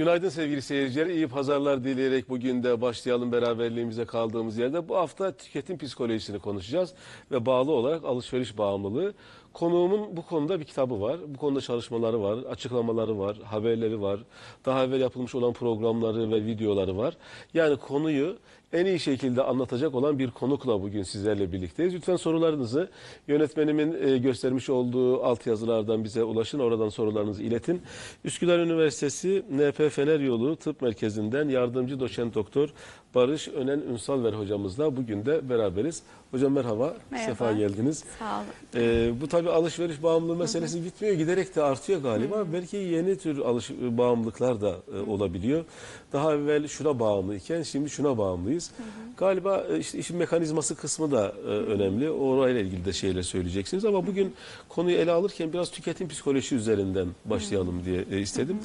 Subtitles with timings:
[0.00, 1.06] Günaydın sevgili seyirciler.
[1.06, 4.88] İyi pazarlar dileyerek bugün de başlayalım beraberliğimize kaldığımız yerde.
[4.88, 6.94] Bu hafta tüketim psikolojisini konuşacağız
[7.30, 9.14] ve bağlı olarak alışveriş bağımlılığı.
[9.52, 11.20] Konuğumun bu konuda bir kitabı var.
[11.28, 14.20] Bu konuda çalışmaları var, açıklamaları var, haberleri var.
[14.64, 17.16] Daha evvel yapılmış olan programları ve videoları var.
[17.54, 18.36] Yani konuyu
[18.72, 21.94] en iyi şekilde anlatacak olan bir konukla bugün sizlerle birlikteyiz.
[21.94, 22.88] Lütfen sorularınızı
[23.28, 26.58] yönetmenimin e, göstermiş olduğu altyazılardan bize ulaşın.
[26.58, 27.82] Oradan sorularınızı iletin.
[28.24, 32.72] Üsküdar Üniversitesi NP Fener Yolu Tıp Merkezi'nden yardımcı doçent doktor
[33.14, 36.02] Barış Önen Ünsalver hocamızla bugün de beraberiz.
[36.30, 37.28] Hocam merhaba, Merhaba.
[37.30, 38.04] sefa geldiniz.
[38.18, 38.46] Sağ olun.
[38.74, 42.44] Ee, bu tabii alışveriş bağımlılığı meselesi bitmiyor, giderek de artıyor galiba.
[42.52, 45.64] Belki yeni tür alış bağımlılıklar da e, olabiliyor.
[46.12, 48.70] Daha evvel şuna bağımlıyken şimdi şuna bağımlıyız.
[49.16, 52.10] Galiba e, işte işin mekanizması kısmı da e, önemli.
[52.10, 54.34] Orayla ilgili de şeyler söyleyeceksiniz ama bugün
[54.68, 58.58] konuyu ele alırken biraz tüketim psikolojisi üzerinden başlayalım diye e, istedim.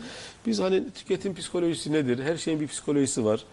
[0.45, 2.23] Biz hani tüketim psikolojisi nedir?
[2.23, 3.43] Her şeyin bir psikolojisi var.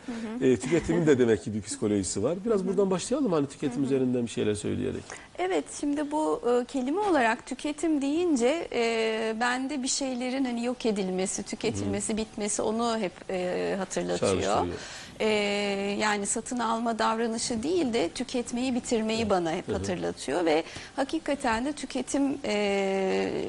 [0.41, 2.39] E, tüketimin de demek ki bir psikolojisi var.
[2.45, 5.03] Biraz buradan başlayalım hani tüketim üzerinden bir şeyler söyleyerek.
[5.39, 11.43] Evet şimdi bu e, kelime olarak tüketim deyince e, bende bir şeylerin hani yok edilmesi,
[11.43, 14.43] tüketilmesi, bitmesi onu hep e, hatırlatıyor.
[14.43, 14.67] Çağrıştırıyor.
[15.21, 15.27] E,
[16.01, 20.65] yani satın alma davranışı değil de tüketmeyi bitirmeyi bana hep hatırlatıyor ve
[20.97, 22.53] hakikaten de tüketim e,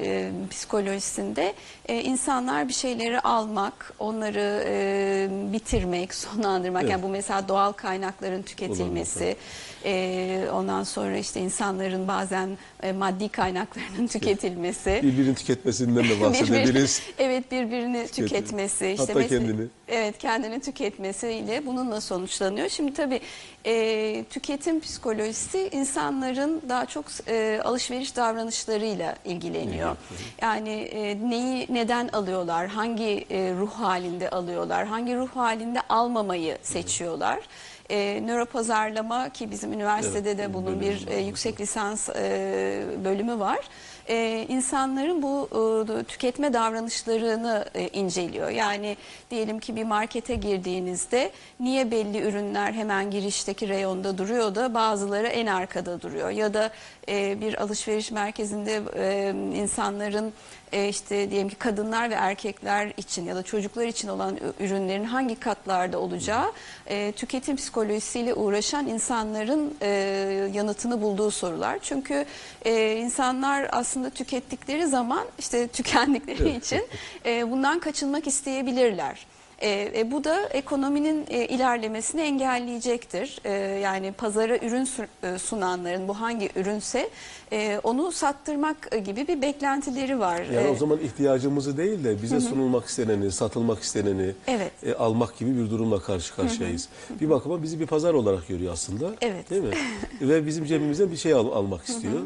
[0.04, 1.54] e, psikolojisinde
[1.88, 6.92] e, insanlar bir şeyleri almak, onları e, bitirmek, sonlandırmak Evet.
[6.92, 9.36] yani bu mesela doğal kaynakların tüketilmesi,
[9.84, 15.00] e, ondan sonra işte insanların bazen e, maddi kaynaklarının tüketilmesi.
[15.02, 17.02] Birbirini tüketmesinden de bahsedebiliriz.
[17.18, 18.26] evet birbirini Tüketim.
[18.26, 18.86] tüketmesi.
[18.90, 19.66] işte Hatta mesela- kendini.
[19.88, 22.68] Evet kendini tüketmesiyle bununla sonuçlanıyor.
[22.68, 23.20] Şimdi tabii
[23.66, 29.96] e, tüketim psikolojisi insanların daha çok e, alışveriş davranışlarıyla ilgileniyor.
[30.42, 37.38] Yani e, neyi neden alıyorlar, hangi e, ruh halinde alıyorlar, hangi ruh halinde almamayı seçiyorlar.
[37.90, 43.58] E, nöropazarlama ki bizim üniversitede Evet, de bunun bir e, yüksek lisans e, bölümü var.
[44.08, 45.48] E, insanların bu
[46.00, 48.50] e, tüketme davranışlarını e, inceliyor.
[48.50, 48.96] Yani
[49.30, 51.30] diyelim ki bir markete girdiğinizde
[51.60, 56.70] niye belli ürünler hemen girişteki reyonda duruyor da bazıları en arkada duruyor ya da
[57.08, 60.32] e, bir alışveriş merkezinde e, insanların
[60.74, 65.40] e, işte diyelim ki kadınlar ve erkekler için ya da çocuklar için olan ürünlerin hangi
[65.40, 66.52] katlarda olacağı
[66.86, 69.88] e, tüketim psikolojisiyle uğraşan insanların e,
[70.54, 71.78] yanıtını bulduğu sorular.
[71.82, 72.24] Çünkü
[72.64, 76.86] e, insanlar aslında tükettikleri zaman işte tükendikleri için
[77.26, 79.33] e, bundan kaçınmak isteyebilirler.
[79.62, 83.38] E, e, bu da ekonominin e, ilerlemesini engelleyecektir.
[83.44, 84.88] E, yani pazara ürün
[85.22, 87.10] e, sunanların bu hangi ürünse
[87.52, 90.40] e, onu sattırmak e, gibi bir beklentileri var.
[90.54, 94.72] Yani E, o zaman ihtiyacımızı değil de bize sunulmak isteneni, satılmak isteneni Evet.
[94.86, 96.88] e, almak gibi bir durumla karşı karşıyayız.
[97.20, 99.10] Bir bakıma bizi bir pazar olarak görüyor aslında.
[99.20, 99.50] Evet.
[99.50, 99.74] Değil mi?
[100.20, 102.20] Ve bizim cebimizden bir şey al- almak istiyor.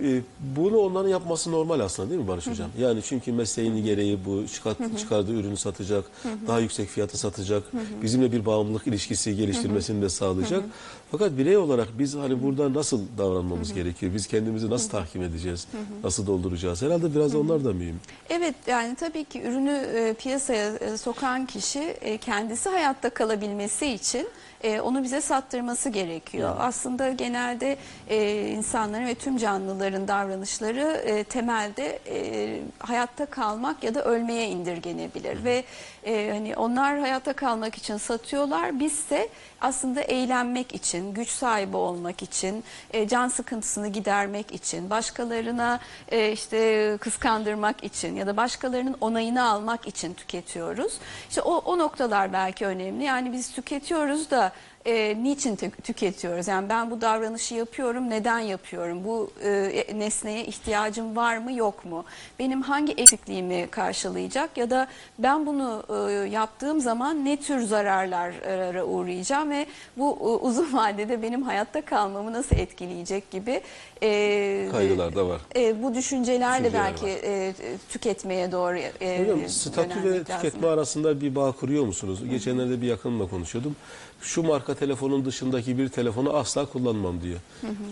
[0.00, 0.20] E,
[0.56, 2.70] bunu onların yapması normal aslında değil mi Barış Hocam?
[2.78, 6.04] Yani çünkü mesleğinin gereği bu çıkart, çıkardığı ürünü satacak,
[6.46, 7.62] daha yüksek fiyata satacak,
[8.02, 10.64] bizimle bir bağımlılık ilişkisi geliştirmesini de sağlayacak.
[11.12, 14.14] Fakat birey olarak biz hani burada nasıl davranmamız gerekiyor?
[14.14, 15.66] Biz kendimizi nasıl tahkim edeceğiz?
[16.04, 16.82] Nasıl dolduracağız?
[16.82, 18.00] Herhalde biraz da onlar da mühim.
[18.30, 24.28] Evet yani tabii ki ürünü e, piyasaya e, sokan kişi e, kendisi hayatta kalabilmesi için
[24.62, 26.54] e, onu bize sattırması gerekiyor.
[26.58, 27.76] Aslında genelde
[28.08, 35.44] e, insanların ve tüm canlıların davranışları e, temelde e, hayatta kalmak ya da ölmeye indirgenebilir
[35.44, 35.64] ve
[36.04, 38.80] e, hani onlar hayatta kalmak için satıyorlar.
[38.80, 39.28] Bizse
[39.60, 46.96] aslında eğlenmek için, güç sahibi olmak için, e, can sıkıntısını gidermek için, başkalarına e, işte
[47.00, 50.98] kıskandırmak için ya da başkalarının onayını almak için tüketiyoruz.
[51.28, 53.04] İşte o, o noktalar belki önemli.
[53.04, 54.52] Yani biz tüketiyoruz da
[54.86, 56.48] e, niçin tü- tüketiyoruz?
[56.48, 59.04] Yani ben bu davranışı yapıyorum, neden yapıyorum?
[59.04, 62.04] Bu e, nesneye ihtiyacım var mı, yok mu?
[62.38, 64.86] Benim hangi eksikliğimi karşılayacak ya da
[65.18, 69.66] ben bunu e, yaptığım zaman ne tür zararlara uğrayacağım ve
[69.96, 73.60] bu e, uzun vadede benim hayatta kalmamı nasıl etkileyecek gibi
[74.02, 75.40] e, Kaygılar da var.
[75.56, 77.52] e, bu düşüncelerle Düşünceler belki e,
[77.88, 80.42] tüketmeye doğru e, Hocam statü ve yönelmek lazım.
[80.42, 82.20] tüketme arasında bir bağ kuruyor musunuz?
[82.30, 83.76] Geçenlerde bir yakınımla konuşuyordum.
[84.22, 87.38] Şu marka telefonun dışındaki bir telefonu asla kullanmam diyor.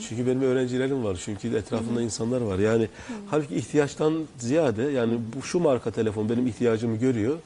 [0.09, 1.21] Çünkü benim öğrencilerim var.
[1.25, 2.59] Çünkü etrafında insanlar var.
[2.59, 2.89] Yani
[3.31, 7.37] halbuki ihtiyaçtan ziyade yani bu şu marka telefon benim ihtiyacımı görüyor.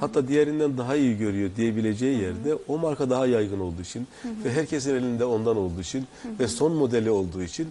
[0.00, 4.06] Hatta diğerinden daha iyi görüyor diyebileceği yerde o marka daha yaygın olduğu için
[4.44, 6.06] ve herkesin elinde ondan olduğu için
[6.40, 7.68] ve son modeli olduğu için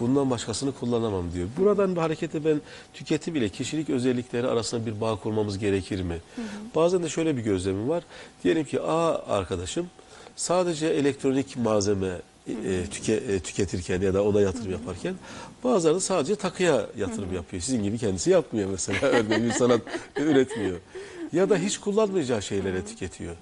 [0.00, 1.48] bundan başkasını kullanamam diyor.
[1.58, 2.60] Buradan bir harekete ben
[2.94, 6.18] tüketim ile kişilik özellikleri arasında bir bağ kurmamız gerekir mi?
[6.74, 8.02] Bazen de şöyle bir gözlemim var.
[8.44, 9.86] Diyelim ki A arkadaşım
[10.36, 15.14] sadece elektronik malzeme e, tüke, e, tüketirken ya da ona yatırım yaparken
[15.64, 17.62] bazıları sadece takıya yatırım yapıyor.
[17.62, 18.98] Sizin gibi kendisi yapmıyor mesela.
[19.02, 19.80] Örneğin sanat
[20.16, 20.78] üretmiyor.
[21.32, 23.36] Ya da hiç kullanmayacağı şeylere tüketiyor.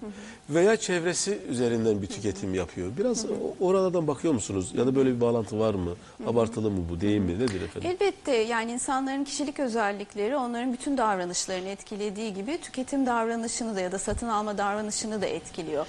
[0.50, 2.88] Veya çevresi üzerinden bir tüketim yapıyor.
[2.98, 3.26] Biraz
[3.60, 4.72] oralardan bakıyor musunuz?
[4.76, 5.94] Ya da böyle bir bağlantı var mı?
[6.26, 7.00] Abartılı mı bu?
[7.00, 7.38] Değil mi?
[7.38, 7.90] Nedir efendim?
[7.90, 13.98] Elbette yani insanların kişilik özellikleri onların bütün davranışlarını etkilediği gibi tüketim davranışını da ya da
[13.98, 15.86] satın alma davranışını da etkiliyor.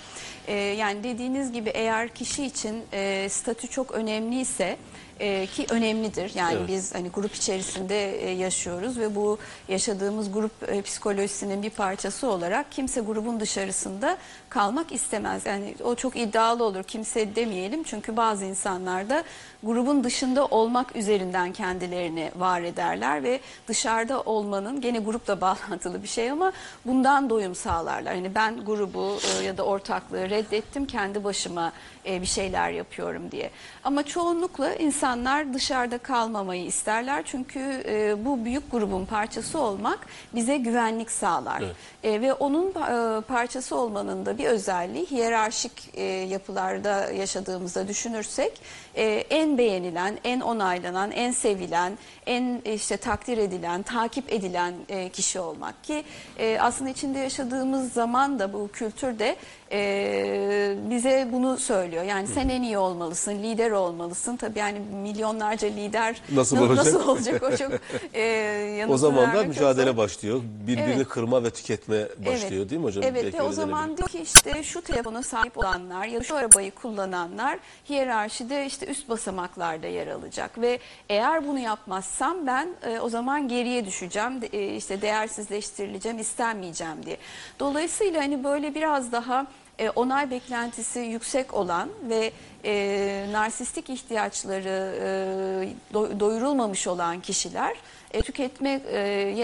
[0.48, 4.78] Ee, yani dediğiniz gibi eğer kişi için e, statü çok önemliyse
[5.22, 6.32] e, ki önemlidir.
[6.36, 6.68] Yani Evet.
[6.68, 9.38] biz hani grup içerisinde e, yaşıyoruz ve bu
[9.68, 14.18] yaşadığımız grup e, psikolojisinin bir parçası olarak kimse grubun dışarısında
[14.52, 15.46] kalmak istemez.
[15.46, 16.84] Yani o çok iddialı olur.
[16.84, 19.24] Kimse demeyelim çünkü bazı insanlar da
[19.64, 26.32] grubun dışında olmak üzerinden kendilerini var ederler ve dışarıda olmanın gene grupla bağlantılı bir şey
[26.32, 26.52] ama
[26.86, 28.14] bundan doyum sağlarlar.
[28.16, 31.72] Hani ben grubu e, ya da ortaklığı reddettim kendi başıma
[32.06, 33.50] e, bir şeyler yapıyorum diye.
[33.84, 40.00] Ama çoğunlukla insanlar dışarıda kalmamayı isterler çünkü e, bu büyük grubun parçası olmak
[40.36, 41.62] bize güvenlik sağlar.
[41.62, 41.76] Evet.
[42.04, 48.62] E, ve onun e, parçası olmanın da bir özelliği hiyerarşik e, yapılarda yaşadığımızda düşünürsek
[48.96, 55.40] e, en beğenilen, en onaylanan, en sevilen, en işte takdir edilen, takip edilen e, kişi
[55.40, 56.04] olmak ki
[56.40, 59.36] e, aslında içinde yaşadığımız zaman da bu kültürde
[59.72, 62.04] e, bize bunu söylüyor.
[62.04, 64.38] Yani sen en iyi olmalısın, lider olmalısın.
[64.38, 66.86] Tabii yani milyonlarca lider Nasıl na- olacak?
[66.86, 67.72] nasıl olacak o çok
[68.16, 69.98] e, O zaman da mücadele zor.
[69.98, 70.42] başlıyor.
[70.68, 71.08] Birbirini Evet.
[71.10, 73.04] kırma ve tüketme başlıyor değil mi hocam?
[73.08, 76.72] Evet Belki o zaman diyor ki işte şu telefona sahip olanlar ya da şu arabayı
[76.72, 77.60] kullananlar
[77.90, 80.80] hiyerarşide işte üst basamaklarda yer alacak ve
[81.10, 87.18] eğer bunu yapmazsam ben e, o zaman geriye düşeceğim e, işte değersizleştirileceğim istenmeyeceğim diye.
[87.60, 89.48] Dolayısıyla hani böyle biraz daha
[89.80, 92.32] e, onay beklentisi yüksek olan ve
[92.66, 97.76] e, narsistik ihtiyaçları e, do- doyurulmamış olan kişiler
[98.12, 98.80] e, tüketmeye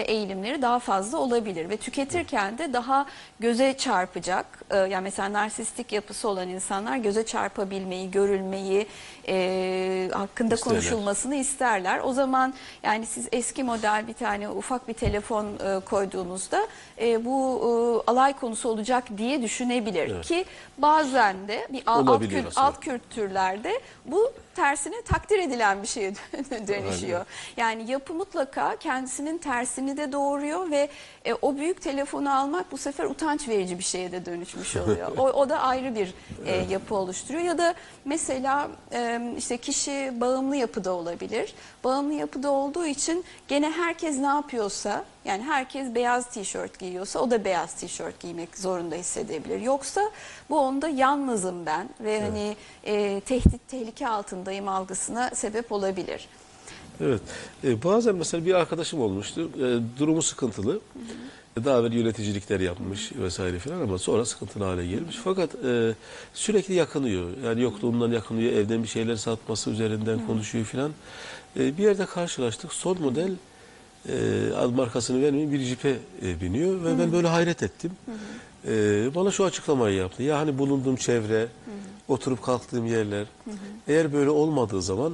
[0.06, 3.06] eğilimleri daha fazla olabilir ve tüketirken de daha
[3.40, 8.86] göze çarpacak e, yani mesela narsistik yapısı olan insanlar göze çarpabilmeyi, görülmeyi
[9.28, 10.74] e, hakkında İsterler.
[10.80, 12.00] konuşulmasını isterler.
[12.04, 16.66] O zaman yani siz eski model bir tane ufak bir telefon e, koyduğunuzda
[17.00, 17.58] e, bu
[18.06, 20.26] e, alay konusu olacak diye düşünebilir Evet.
[20.26, 20.44] ki
[20.78, 22.66] bazen de bir alt, alt, Olabiliyor kült- aslında.
[23.08, 26.14] Alt kültürlerde bu tersine takdir edilen bir şeye
[26.68, 27.24] dönüşüyor.
[27.56, 30.88] Yani yapı mutlaka kendisinin tersini de doğuruyor ve
[31.24, 35.12] e, o büyük telefonu almak bu sefer utanç verici bir şeye de dönüşmüş oluyor.
[35.18, 36.14] o, o da ayrı bir
[36.46, 37.44] e, yapı oluşturuyor.
[37.44, 37.74] Ya da
[38.04, 41.54] mesela e, işte kişi bağımlı yapıda olabilir.
[41.84, 47.44] Bağımlı yapıda olduğu için gene herkes ne yapıyorsa yani herkes beyaz tişört giyiyorsa o da
[47.44, 49.60] beyaz tişört giymek zorunda hissedebilir.
[49.60, 50.10] Yoksa
[50.50, 54.08] bu onda yalnızım ben ve hani e, tehdit tehlike
[54.48, 56.28] altındayım algısına sebep olabilir.
[57.00, 57.20] Evet.
[57.64, 59.50] E, bazen mesela bir arkadaşım olmuştu.
[59.56, 60.80] E, durumu sıkıntılı.
[61.64, 65.16] Daha evvel yöneticilikler yapmış vesaire filan ama sonra sıkıntılı hale gelmiş.
[65.24, 65.94] Fakat e,
[66.34, 67.26] sürekli yakınıyor.
[67.44, 68.52] Yani yokluğundan yakınıyor.
[68.52, 70.90] Evden bir şeyler satması üzerinden konuşuyor filan.
[71.56, 72.72] E, bir yerde karşılaştık.
[72.72, 73.32] Son model
[74.08, 74.14] e,
[74.56, 77.92] ad markasını vermeyeyim bir jipe e, biniyor ve ben böyle hayret ettim.
[78.66, 78.70] E,
[79.14, 80.22] bana şu açıklamayı yaptı.
[80.22, 81.48] Ya hani bulunduğum çevre,
[82.08, 83.26] oturup kalktığım yerler
[83.88, 85.12] eğer böyle olmadığı zaman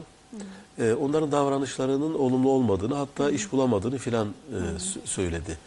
[0.78, 5.58] e, onların davranışlarının olumlu olmadığını hatta iş bulamadığını filan e, sö- söyledi.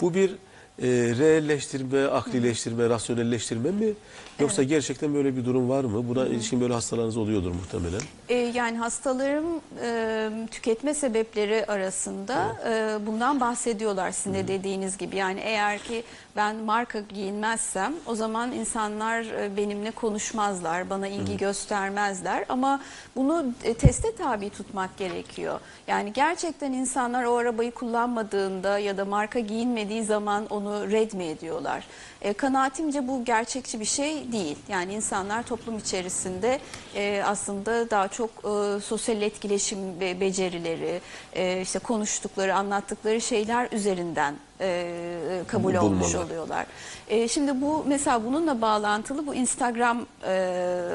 [0.00, 0.86] Bu bir e,
[1.18, 3.92] reelleştirme, aklileştirme, rasyonelleştirme mi?
[4.40, 6.08] Yoksa gerçekten böyle bir durum var mı?
[6.08, 8.00] Buna ilişkin böyle hastalarınız oluyordur muhtemelen.
[8.28, 15.16] E, yani hastaların e, tüketme sebepleri arasında e, bundan bahsediyorlar sizin de dediğiniz gibi.
[15.16, 16.04] Yani eğer ki
[16.36, 22.44] ben marka giyinmezsem o zaman insanlar e, benimle konuşmazlar, bana ilgi göstermezler.
[22.48, 22.80] Ama
[23.16, 25.60] bunu e, teste tabi tutmak gerekiyor.
[25.86, 31.86] Yani gerçekten insanlar o arabayı kullanmadığında ya da marka giyinmediği zaman onu red mi ediyorlar?
[32.24, 34.56] E, kanaatimce bu gerçekçi bir şey değil.
[34.68, 36.60] Yani insanlar toplum içerisinde
[36.94, 41.00] e, aslında daha çok e, sosyal etkileşim becerileri,
[41.32, 46.26] e, işte konuştukları, anlattıkları şeyler üzerinden e, kabul olmuş Bulmalı.
[46.26, 46.66] oluyorlar.
[47.08, 50.32] E, şimdi bu mesela bununla bağlantılı bu Instagram e,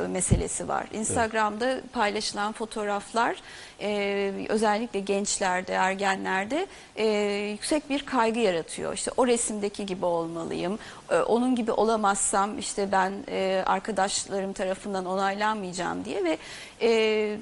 [0.10, 0.86] meselesi var.
[0.94, 3.36] Instagram'da paylaşılan fotoğraflar
[3.82, 7.06] e, özellikle gençlerde, ergenlerde e,
[7.52, 8.94] yüksek bir kaygı yaratıyor.
[8.94, 10.80] İşte o resimdeki gibi olmalıyım.
[11.12, 16.38] E, onun gibi olamazsam işte ben e, arkadaşlarım tarafından onaylanmayacağım diye ve
[16.82, 17.38] e,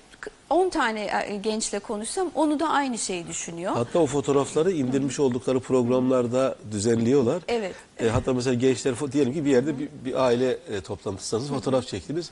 [0.50, 3.74] 10 tane e, gençle konuşsam onu da aynı şeyi düşünüyor.
[3.74, 7.42] Hatta o fotoğrafları indirmiş oldukları programlarda düzenliyorlar.
[7.48, 7.76] Evet.
[8.00, 10.82] E, hatta mesela gençler diyelim ki bir yerde bir, bir aile e,
[11.48, 12.32] fotoğraf çektiniz.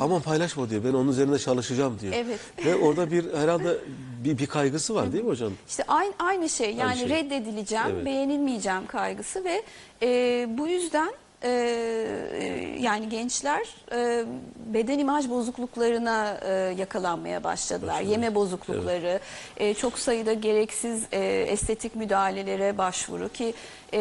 [0.00, 0.84] Aman paylaşma diyor.
[0.84, 2.12] Ben onun üzerinde çalışacağım diyor.
[2.16, 2.40] Evet.
[2.66, 3.78] Ve orada bir herhalde
[4.24, 5.52] bir, bir kaygısı var değil mi hocam?
[5.68, 7.08] İşte aynı aynı şey yani şey.
[7.08, 8.04] reddedileceğim, Evet.
[8.04, 9.62] beğenilmeyeceğim kaygısı ve
[10.02, 11.10] e, bu yüzden
[11.42, 14.24] e, e, yani gençler e,
[14.66, 17.94] beden imaj bozukluklarına e, yakalanmaya başladılar.
[17.94, 18.10] Başladı.
[18.10, 19.20] Yeme bozuklukları,
[19.56, 23.54] e, çok sayıda gereksiz e, estetik müdahalelere başvuru ki
[23.92, 24.00] e,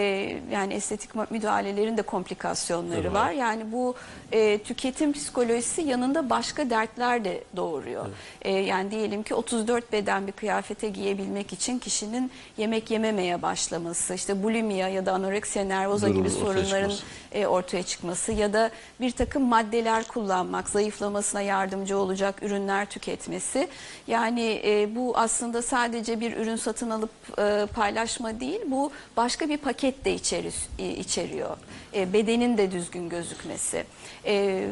[0.52, 3.14] yani estetik müdahalelerin de komplikasyonları Tabii.
[3.14, 3.32] var.
[3.32, 3.96] Yani bu
[4.32, 8.06] e, tüketim psikolojisi yanında başka dertler de doğuruyor.
[8.42, 14.44] E, yani diyelim ki 34 beden bir kıyafete giyebilmek için kişinin yemek yememeye başlaması, işte
[14.44, 17.04] bulimia ya da anoreksiya nervoza Durumun gibi ortaya sorunların çıkması.
[17.32, 23.68] e, ortaya çıkması ya da bir takım maddeler kullanmak, zayıflamasına yardımcı olacak ürünler tüketmesi.
[24.08, 29.58] Yani e, bu aslında sadece bir ürün satın alıp e, paylaşma değil, bu başka bir
[29.58, 29.75] paket
[30.06, 31.58] de içeri, içeriyor.
[31.94, 33.84] E, bedenin de düzgün gözükmesi.
[34.26, 34.68] E,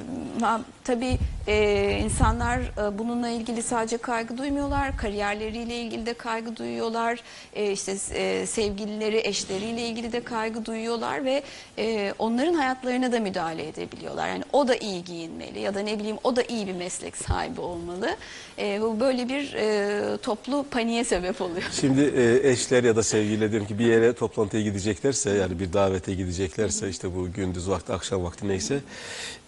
[0.83, 7.19] tabii e, insanlar e, bununla ilgili sadece kaygı duymuyorlar, kariyerleriyle ilgili de kaygı duyuyorlar,
[7.53, 11.43] e, işte e, sevgilileri, eşleriyle ilgili de kaygı duyuyorlar ve
[11.77, 14.27] e, onların hayatlarına da müdahale edebiliyorlar.
[14.27, 17.61] Yani o da iyi giyinmeli ya da ne bileyim o da iyi bir meslek sahibi
[17.61, 18.15] olmalı.
[18.59, 21.69] E, bu böyle bir e, toplu paniğe sebep oluyor.
[21.79, 26.13] Şimdi e, eşler ya da sevgililer diyelim ki bir yere toplantıya gideceklerse yani bir davete
[26.13, 28.79] gideceklerse işte bu gündüz vakti akşam vakti neyse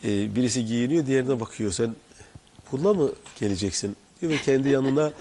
[0.06, 1.96] e, birisi giyiniyor diğerine bakıyor sen
[2.72, 5.12] bununla mı geleceksin diyor ve kendi yanına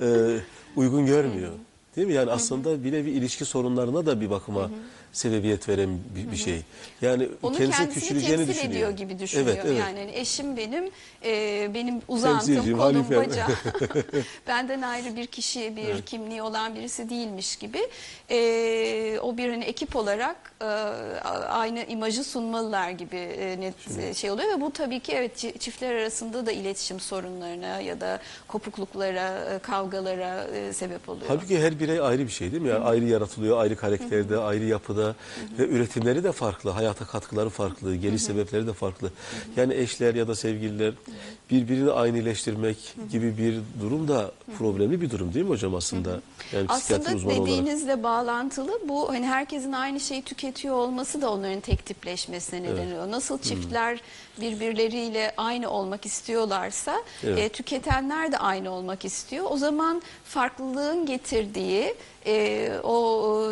[0.00, 0.38] e,
[0.76, 1.52] uygun görmüyor.
[1.96, 2.12] Değil mi?
[2.12, 4.70] Yani aslında bir nevi ilişki sorunlarına da bir bakıma
[5.14, 6.60] sebebiyet veren bir, bir şey.
[7.02, 8.72] Yani Onu kendisini kendisini küçüleceğini temsil düşünüyor.
[8.72, 9.48] ediyor gibi düşünüyor.
[9.48, 9.78] Evet, evet.
[9.78, 10.84] Yani eşim benim,
[11.24, 13.30] e, benim uzantım, Temsilciyim, kolum, halifem.
[13.30, 13.52] bacağım.
[14.46, 17.78] Benden ayrı bir kişi, bir kimliği olan birisi değilmiş gibi.
[18.30, 20.64] E, o bir hani ekip olarak e,
[21.48, 25.58] aynı imajı sunmalılar gibi e, net e, şey oluyor ve bu tabii ki evet çi-
[25.58, 31.24] çiftler arasında da iletişim sorunlarına ya da kopukluklara, e, kavgalara e, sebep oluyor.
[31.28, 32.68] Halbuki her birey ayrı bir şey değil mi?
[32.68, 35.03] Yani ayrı yaratılıyor, ayrı karakterde, ayrı yapıda
[35.58, 39.10] ve üretimleri de farklı, hayata katkıları farklı, geliş sebepleri de farklı.
[39.56, 40.94] Yani eşler ya da sevgililer
[41.50, 42.76] birbirini aynıleştirmek
[43.12, 46.10] gibi bir durum da problemli bir durum değil mi hocam aslında?
[46.52, 47.46] Yani psikiyatri Aslında uzmanı olarak.
[47.48, 53.10] dediğinizle bağlantılı bu hani herkesin aynı şeyi tüketiyor olması da onların tek tipleşmesine neden oluyor.
[53.10, 54.00] Nasıl çiftler
[54.40, 57.38] birbirleriyle aynı olmak istiyorlarsa Evet.
[57.38, 59.46] e, tüketenler de aynı olmak istiyor.
[59.50, 61.94] O zaman farklılığın getirdiği
[62.26, 63.50] e, o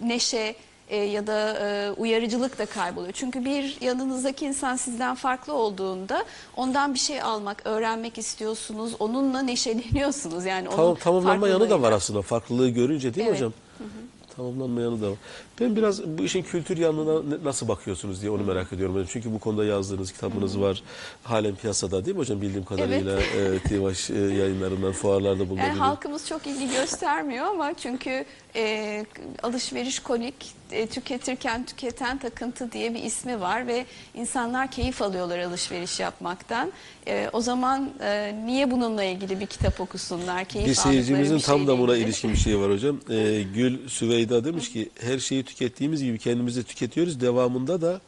[0.00, 0.54] neşe
[0.92, 3.12] e, ya da e, uyarıcılık da kayboluyor.
[3.12, 6.24] Çünkü bir yanınızdaki insan sizden farklı olduğunda
[6.56, 8.92] ondan bir şey almak, öğrenmek istiyorsunuz.
[8.98, 10.44] Onunla neşeleniyorsunuz.
[10.44, 12.22] Yani onun Tamam, tamamlanma yanı da var aslında.
[12.22, 13.40] Farklılığı görünce değil mi Evet.
[13.40, 13.52] hocam?
[14.36, 15.16] Tamamlanma yanı da var.
[15.60, 18.94] Ben biraz bu işin kültür yanına nasıl bakıyorsunuz diye onu merak ediyorum.
[18.94, 19.06] hocam.
[19.10, 20.82] Çünkü bu konuda yazdığınız kitabınız var.
[21.22, 22.40] Halen piyasada değil mi hocam?
[22.42, 25.76] Bildiğim kadarıyla e, Tivaş e, yayınlarından fuarlarda Yani bulunabiliyor.
[25.76, 28.24] halkımız çok ilgi göstermiyor ama çünkü
[28.56, 29.04] e,
[29.42, 30.34] alışveriş konik
[30.70, 36.72] e, tüketirken tüketen takıntı diye bir ismi var ve insanlar keyif alıyorlar alışveriş yapmaktan.
[37.06, 40.44] E, o zaman e, niye bununla ilgili bir kitap okusunlar?
[40.44, 42.06] Keyif Bir seyircimizin bir tam da buna ilgili.
[42.08, 43.00] ilişkin bir şey var hocam.
[43.10, 47.20] Ee, Gül Süveyda demiş ki her şeyi tükettiğimiz gibi kendimiz de tüketiyoruz.
[47.20, 48.00] Devamında da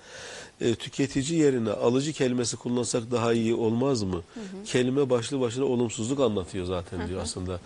[0.60, 4.22] e, tüketici yerine alıcı kelimesi kullansak daha iyi olmaz mı?
[4.66, 7.60] Kelime başlı başına olumsuzluk anlatıyor zaten diyor aslında.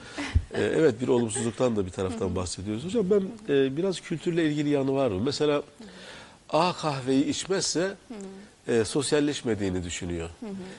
[0.54, 2.84] Ee, evet bir olumsuzluktan da bir taraftan bahsediyoruz.
[2.84, 5.20] Hocam ben e, biraz kültürle ilgili yanı var mı?
[5.24, 5.62] Mesela
[6.50, 7.94] A kahveyi içmezse
[8.68, 10.28] e, sosyalleşmediğini düşünüyor.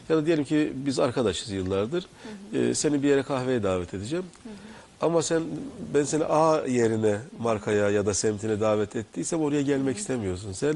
[0.09, 2.05] Ya da diyelim ki biz arkadaşız yıllardır.
[2.53, 4.25] E, seni bir yere kahveye davet edeceğim.
[5.01, 5.43] Ama sen
[5.93, 10.51] ben seni A yerine markaya ya da semtine davet ettiysem oraya gelmek istemiyorsun.
[10.51, 10.75] Sen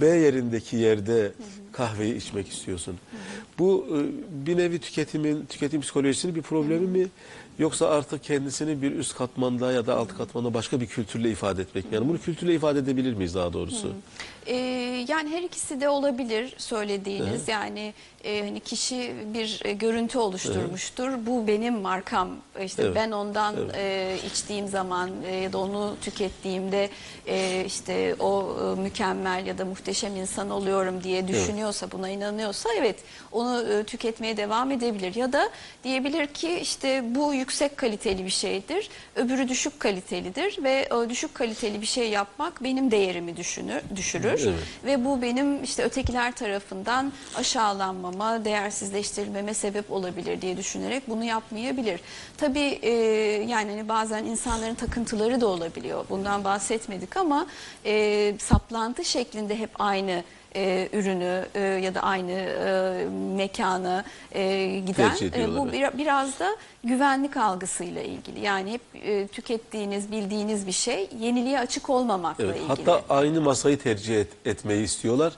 [0.00, 1.32] B yerindeki yerde
[1.72, 2.96] kahveyi içmek istiyorsun.
[3.58, 3.98] Bu e,
[4.46, 7.08] bir nevi tüketimin tüketim psikolojisinin bir problemi mi
[7.60, 11.84] Yoksa artık kendisini bir üst katmanda ya da alt katmanda başka bir kültürle ifade etmek?
[11.92, 13.92] Yani bunu kültürle ifade edebilir miyiz daha doğrusu?
[14.46, 14.54] Ee,
[15.08, 17.48] yani her ikisi de olabilir söylediğiniz.
[17.48, 21.10] Yani e, hani kişi bir e, görüntü oluşturmuştur.
[21.26, 22.28] Bu benim markam.
[22.64, 22.94] İşte Evet.
[22.94, 26.90] ben ondan e, içtiğim zaman e, ya da onu tükettiğimde
[27.26, 31.28] e, işte o e, mükemmel ya da muhteşem insan oluyorum diye
[31.60, 32.96] düşünüyorsa, buna inanıyorsa evet
[33.32, 35.14] onu e, tüketmeye devam edebilir.
[35.14, 35.50] Ya da
[35.84, 41.80] diyebilir ki işte bu yüksek kaliteli bir şeydir, öbürü düşük kalitelidir ve o düşük kaliteli
[41.80, 44.54] bir şey yapmak benim değerimi düşünür, düşürür Evet.
[44.84, 52.00] ve bu benim işte ötekiler tarafından aşağılanmama, değersizleştirilmeme sebep olabilir diye düşünerek bunu yapmayabilir.
[52.36, 52.90] Tabii e,
[53.48, 56.04] yani hani bazen insanların takıntıları da olabiliyor.
[56.10, 57.46] Bundan bahsetmedik ama
[57.84, 60.22] e, saplantı şeklinde hep aynı
[60.56, 63.04] e, ürünü e, ya da aynı e,
[63.36, 64.04] mekana
[64.34, 68.40] e, giden Tercih ediyorlar, bu bir- biraz da güvenlik algısıyla ilgili.
[68.40, 72.68] Yani hep e, tükettiğiniz, bildiğiniz bir şey yeniliğe açık olmamakla Evet, ilgili.
[72.68, 75.32] hatta aynı masayı tercih et- etmeyi istiyorlar.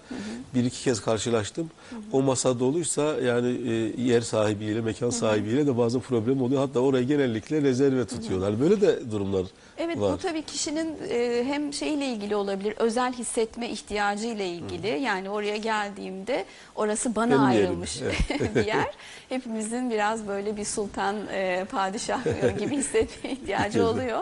[0.54, 1.70] Bir iki kez karşılaştım.
[2.12, 6.60] O masa doluysa yani e, yer sahibiyle, mekan sahibiyle de bazı problem oluyor.
[6.60, 8.60] Hatta oraya genellikle rezerve tutuyorlar.
[8.60, 9.46] Böyle de durumlar
[9.78, 10.12] Evet var.
[10.12, 14.88] bu tabii kişinin e, hem şeyle ilgili olabilir, özel hissetme ihtiyacı ile ilgili.
[14.88, 16.44] Yani oraya geldiğimde
[16.74, 18.00] orası bana Benim yerim, ayrılmış
[18.54, 18.86] bir yer.
[19.28, 22.24] Hepimizin biraz böyle bir sultan, e, padişah
[22.58, 23.88] gibi hissetme ihtiyacı Evet.
[23.88, 24.20] oluyor.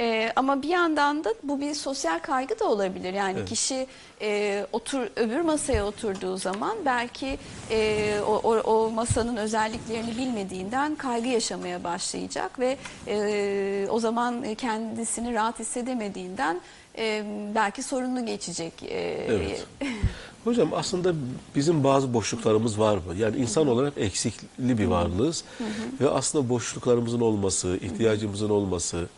[0.00, 3.12] E, ama bir yandan da bu bir sosyal kaygı da olabilir.
[3.12, 3.86] Yani kişi
[4.22, 7.38] e, otur öbür masaya oturduğu zaman belki
[7.70, 15.34] e, o, o, o masanın özelliklerini bilmediğinden kaygı yaşamaya başlayacak ve e, o zaman kendisini
[15.34, 16.60] rahat hissedemediğinden
[16.98, 17.24] e,
[17.54, 18.72] belki sorunlu geçecek.
[18.82, 19.66] E, Evet.
[20.44, 21.14] Hocam aslında
[21.56, 23.14] bizim bazı boşluklarımız var mı?
[23.18, 25.44] Yani insan olarak eksikli bir varlığız.
[26.00, 29.08] Ve aslında boşluklarımızın olması, ihtiyacımızın olması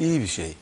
[0.00, 0.54] iyi bir şey.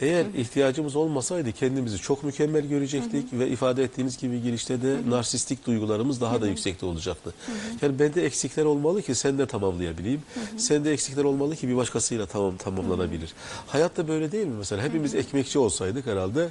[0.00, 6.20] Eğer ihtiyacımız olmasaydı kendimizi çok mükemmel görecektik ve ifade ettiğiniz gibi girişte de narsistik duygularımız
[6.20, 7.34] daha da yüksekte olacaktı.
[7.82, 10.22] Yani bende eksikler olmalı ki sen de tamamlayabileyim.
[10.56, 13.34] Sende eksikler olmalı ki bir başkasıyla tamam tamamlanabilir.
[13.66, 14.82] Hayatta böyle değil mi mesela?
[14.82, 16.48] Hepimiz ekmekçi olsaydık herhalde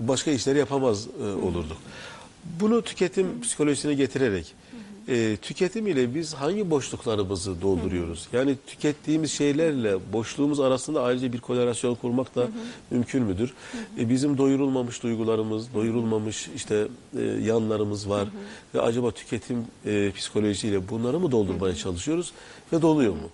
[0.00, 1.76] başka işleri yapamaz e, olurduk.
[2.60, 4.54] Bunu tüketim psikolojisine getirerek
[5.08, 8.28] e, tüketim ile biz hangi boşluklarımızı dolduruyoruz?
[8.32, 12.48] Yani tükettiğimiz şeylerle boşluğumuz arasında ayrıca bir korelasyon kurmak da
[12.90, 13.54] mümkün müdür?
[13.98, 16.88] E, bizim doyurulmamış duygularımız, doyurulmamış işte
[17.18, 18.28] e, yanlarımız var
[18.74, 22.32] ve acaba tüketim e, psikolojisiyle bunları mı doldurmaya çalışıyoruz
[22.72, 23.30] ve doluyor mu?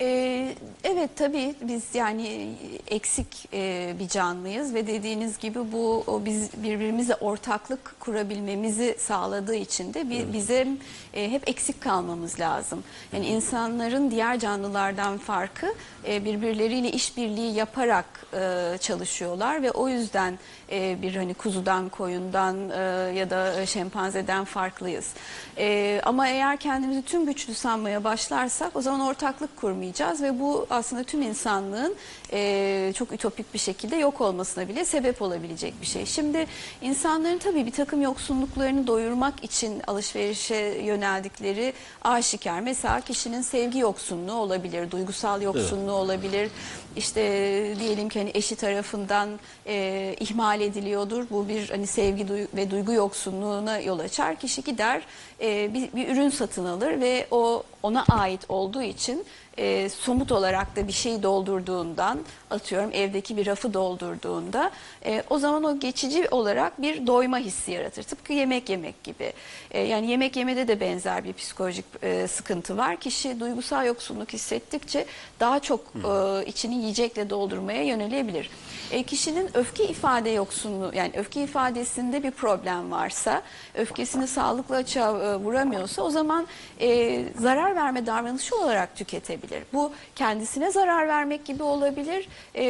[0.00, 2.54] Ee, evet tabii biz yani
[2.88, 9.94] eksik e, bir canlıyız ve dediğiniz gibi bu o biz birbirimizle ortaklık kurabilmemizi sağladığı için
[9.94, 10.68] de bi- bize
[11.14, 12.84] e, hep eksik kalmamız lazım.
[13.12, 15.74] Yani insanların diğer canlılardan farkı
[16.08, 20.38] e, birbirleriyle işbirliği yaparak e, çalışıyorlar ve o yüzden
[20.70, 22.74] e, bir hani kuzudan, koyundan e,
[23.18, 25.12] ya da şempanzeden farklıyız.
[25.58, 31.02] E, ama eğer kendimizi tüm güçlü sanmaya başlarsak o zaman ortaklık kurmayacağız ve bu aslında
[31.02, 31.94] tüm insanlığın
[32.32, 36.06] e, çok ütopik bir şekilde yok olmasına bile sebep olabilecek bir şey.
[36.06, 36.46] Şimdi
[36.82, 41.72] insanların tabii bir takım yoksunluklarını doyurmak için alışverişe yöneldikleri
[42.04, 42.60] aşikar.
[42.60, 46.50] Mesela kişinin sevgi yoksunluğu olabilir, duygusal yoksunluğu olabilir.
[46.96, 47.20] İşte
[47.80, 49.28] diyelim ki hani eşi tarafından
[49.66, 51.24] e, ihmal ediliyordur.
[51.30, 54.36] Bu bir hani sevgi duy- ve duygu yoksunluğuna yol açar.
[54.36, 55.02] Kişi gider
[55.40, 59.24] e, bir, bir ürün satın alır ve o ona ait olduğu için
[59.58, 62.18] e, somut olarak da bir şey doldurduğundan
[62.50, 64.70] atıyorum evdeki bir rafı doldurduğunda
[65.04, 68.02] e, o zaman o geçici olarak bir doyma hissi yaratır.
[68.02, 69.32] Tıpkı yemek yemek gibi.
[69.70, 72.96] E, yani yemek yemede de benzer bir psikolojik e, sıkıntı var.
[72.96, 75.06] Kişi duygusal yoksunluk hissettikçe
[75.40, 78.50] daha çok e, içini yiyecekle doldurmaya yönelebilir.
[78.90, 83.42] E, kişinin öfke ifade yoksunluğu yani öfke ifadesinde bir problem varsa
[83.74, 86.46] öfkesini sağlıklı açığa e, vuramıyorsa o zaman
[86.80, 89.45] e, zarar verme davranışı olarak tüketebilir.
[89.72, 92.28] Bu kendisine zarar vermek gibi olabilir.
[92.54, 92.64] E,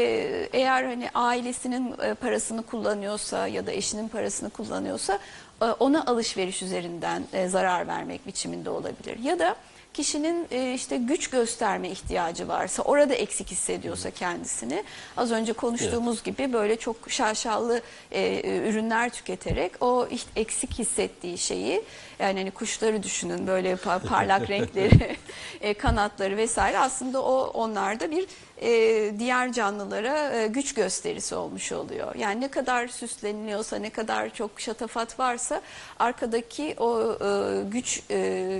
[0.52, 5.18] eğer hani ailesinin e, parasını kullanıyorsa ya da eşinin parasını kullanıyorsa
[5.62, 9.18] e, ona alışveriş üzerinden e, zarar vermek biçiminde olabilir.
[9.18, 9.56] Ya da
[9.96, 14.84] kişinin e, işte güç gösterme ihtiyacı varsa, orada eksik hissediyorsa kendisini,
[15.16, 17.80] az önce konuştuğumuz gibi böyle çok şaşalı
[18.12, 21.82] e, ürünler tüketerek o eksik hissettiği şeyi,
[22.18, 25.16] yani hani kuşları düşünün böyle pa- parlak renkleri,
[25.60, 28.26] e, kanatları vesaire aslında o onlarda bir
[28.62, 28.68] e,
[29.18, 32.14] diğer canlılara e, güç gösterisi olmuş oluyor.
[32.14, 35.60] Yani ne kadar süsleniliyorsa, ne kadar çok şatafat varsa
[35.98, 38.02] arkadaki o e, güç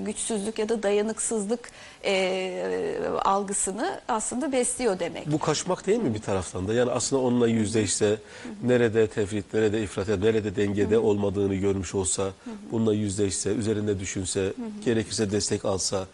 [0.05, 1.71] güçsüzlük ya da dayanıksızlık
[2.07, 5.33] e, algısını aslında besliyor demek.
[5.33, 6.75] Bu kaçmak değil mi bir taraftan da?
[6.75, 8.19] Yani aslında onunla yüzleşse,
[8.62, 12.31] nerede tefrit, nerede ifrat, nerede dengede olmadığını görmüş olsa,
[12.73, 14.53] bununla yüzleşse, üzerinde düşünse,
[14.85, 16.07] gerekirse destek alsa,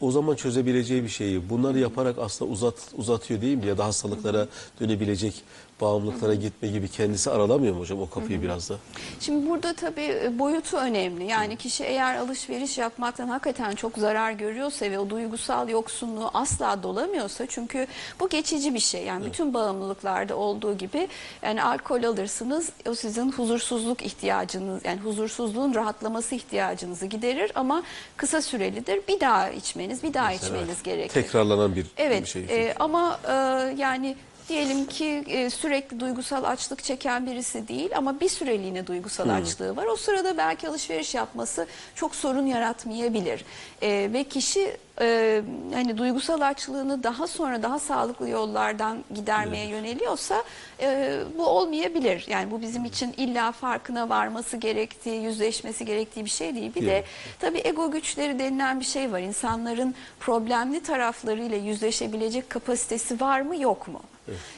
[0.00, 3.66] o zaman çözebileceği bir şeyi bunları yaparak aslında uzat uzatıyor değil mi?
[3.66, 4.48] Ya da hastalıklara
[4.80, 5.42] dönebilecek,
[5.80, 8.74] bağımlılıklara gitme gibi kendisi aralamıyor mu hocam o kapıyı biraz da?
[9.20, 11.24] Şimdi burada tabii e, boyutu önemli.
[11.24, 17.46] Yani kişi eğer alışveriş yapmaktan hakikaten çok zarar görüyorsa ve o duygusal yoksunluğu asla dolamıyorsa
[17.46, 17.86] çünkü
[18.20, 19.04] bu geçici bir şey.
[19.04, 21.08] Yani bütün bağımlılıklarda olduğu gibi
[21.42, 27.82] yani alkol alırsınız o sizin huzursuzluk ihtiyacınız yani huzursuzluğun rahatlaması ihtiyacınızı giderir ama
[28.16, 29.00] kısa sürelidir.
[29.08, 31.14] Bir daha içmeniz, bir daha içmeniz gerekir.
[31.14, 32.42] Tekrarlanan bir, Evet bir şey.
[32.42, 33.32] e, ama e,
[33.78, 34.16] yani
[34.48, 39.86] diyelim ki e, sürekli duygusal açlık çeken birisi değil ama bir süreliğine duygusal açlığı var.
[39.86, 43.44] O sırada belki alışveriş yapması çok sorun yaratmayabilir.
[43.82, 45.42] E, ve kişi e,
[45.74, 50.42] hani duygusal açlığını daha sonra daha sağlıklı yollardan gidermeye yöneliyorsa
[50.80, 52.26] e, bu olmayabilir.
[52.28, 56.74] Yani bu bizim için illa farkına varması gerektiği, yüzleşmesi gerektiği bir şey değil.
[56.74, 56.92] Bir Değil.
[56.92, 57.04] de
[57.40, 59.20] Tabii ego güçleri denilen bir şey var.
[59.20, 64.00] İnsanların problemli taraflarıyla yüzleşebilecek kapasitesi var mı yok mu?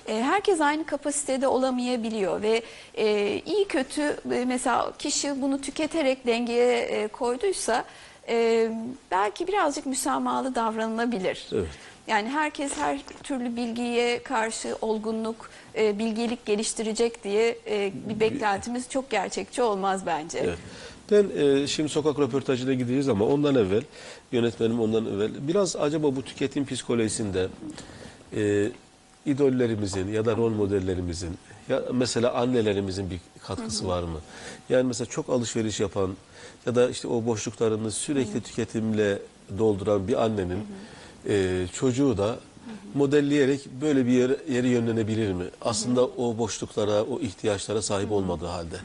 [0.08, 2.62] E, herkes aynı kapasitede olamayabiliyor ve
[2.94, 7.84] e, iyi kötü e, mesela kişi bunu tüketerek dengeye koyduysa
[8.28, 8.70] e,
[9.10, 11.46] belki birazcık müsamahalı davranılabilir.
[11.52, 11.68] Evet.
[12.06, 19.10] Yani herkes her türlü bilgiye karşı olgunluk, e, bilgelik geliştirecek diye e, bir beklentimiz çok
[19.10, 20.38] gerçekçi olmaz bence.
[20.38, 20.58] Evet.
[21.10, 23.82] Ben e, şimdi sokak röportajına gideceğiz ama ondan evvel
[24.32, 27.48] yönetmenim ondan evvel biraz acaba bu tüketim psikolojisinde
[28.36, 28.70] e,
[29.26, 34.20] idollerimizin ya da rol modellerimizin ya mesela annelerimizin bir katkısı var mı?
[34.68, 36.16] Yani mesela çok alışveriş yapan
[36.66, 39.18] ya da işte o boşluklarını sürekli tüketimle
[39.58, 40.66] dolduran bir annenin
[41.28, 42.36] e, çocuğu da
[42.94, 45.44] modelleyerek böyle bir yere, yere yönlenebilir mi?
[45.62, 48.76] Aslında o boşluklara, o ihtiyaçlara sahip olmadığı halde.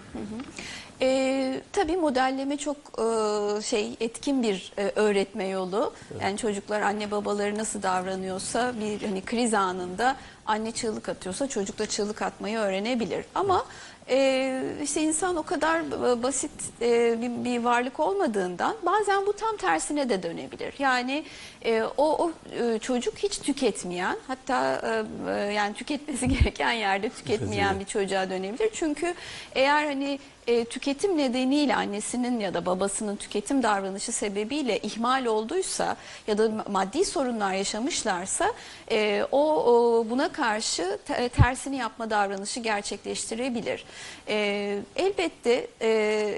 [1.01, 5.93] Ee, tabii modelleme çok e, şey etkin bir e, öğretme yolu.
[6.21, 10.15] Yani çocuklar anne babaları nasıl davranıyorsa bir hani kriz anında
[10.45, 13.25] anne çığlık atıyorsa çocuk da çığlık atmayı öğrenebilir.
[13.35, 13.65] Ama
[14.09, 19.57] e, işte insan o kadar e, basit e, bir, bir varlık olmadığından bazen bu tam
[19.57, 20.73] tersine de dönebilir.
[20.79, 21.23] Yani
[21.65, 24.81] e, o, o e, çocuk hiç tüketmeyen hatta
[25.27, 28.69] e, e, yani tüketmesi gereken yerde tüketmeyen bir çocuğa dönebilir.
[28.73, 29.13] Çünkü
[29.55, 30.19] eğer hani
[30.51, 37.05] e, tüketim nedeniyle annesinin ya da babasının tüketim davranışı sebebiyle ihmal olduysa ya da maddi
[37.05, 38.53] sorunlar yaşamışlarsa
[38.91, 43.85] e, o, o buna karşı te- tersini yapma davranışı gerçekleştirebilir.
[44.27, 45.87] E, elbette e,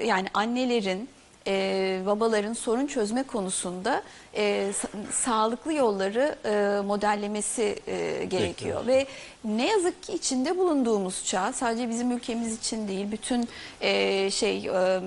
[0.06, 1.08] yani annelerin
[1.46, 4.02] e, babaların sorun çözme konusunda
[4.34, 9.06] e, sa- sağlıklı yolları e, modellemesi e, gerekiyor ve
[9.44, 13.48] ne yazık ki içinde bulunduğumuz çağ sadece bizim ülkemiz için değil bütün
[13.80, 15.00] e, şey e,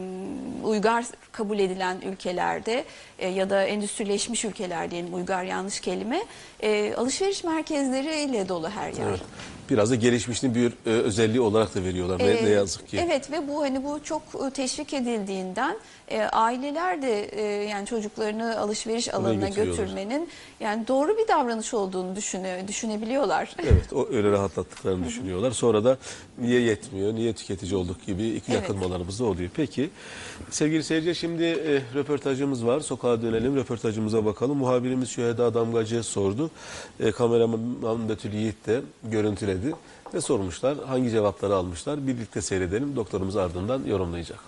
[0.63, 2.83] uygar kabul edilen ülkelerde
[3.19, 6.23] e, ya da endüstrileşmiş ülkeler diyelim uygar yanlış kelime
[6.59, 9.07] e, alışveriş merkezleriyle dolu her yer.
[9.09, 9.21] Evet.
[9.69, 12.19] Biraz da gelişmişliğin bir e, özelliği olarak da veriyorlar.
[12.19, 12.99] Ne, Ee, ne yazık ki.
[13.05, 15.77] Evet ve bu hani bu çok e, teşvik edildiğinden
[16.07, 22.63] e, aileler de e, yani çocuklarını alışveriş alanına götürmenin yani doğru bir davranış olduğunu düşüne,
[22.67, 23.55] düşünebiliyorlar.
[23.63, 25.51] Evet, o öyle rahatlattıklarını düşünüyorlar.
[25.51, 25.97] Sonra da
[26.37, 28.61] niye yetmiyor, niye tüketici olduk gibi iki Evet.
[28.61, 29.49] yakınmalarımız da oluyor.
[29.55, 29.89] Peki,
[30.51, 32.79] sevgili seyirciler şimdi e, röportajımız var.
[32.79, 34.57] Sokağa dönelim, röportajımıza bakalım.
[34.57, 36.51] Muhabirimiz Şüheda Damgacı sordu.
[36.99, 39.56] E, kameraman Betül Yiğit de görüntüledi
[40.13, 40.77] ve sormuşlar.
[40.85, 42.07] Hangi cevapları almışlar?
[42.07, 42.95] Birlikte seyredelim.
[42.95, 44.39] Doktorumuz ardından yorumlayacak.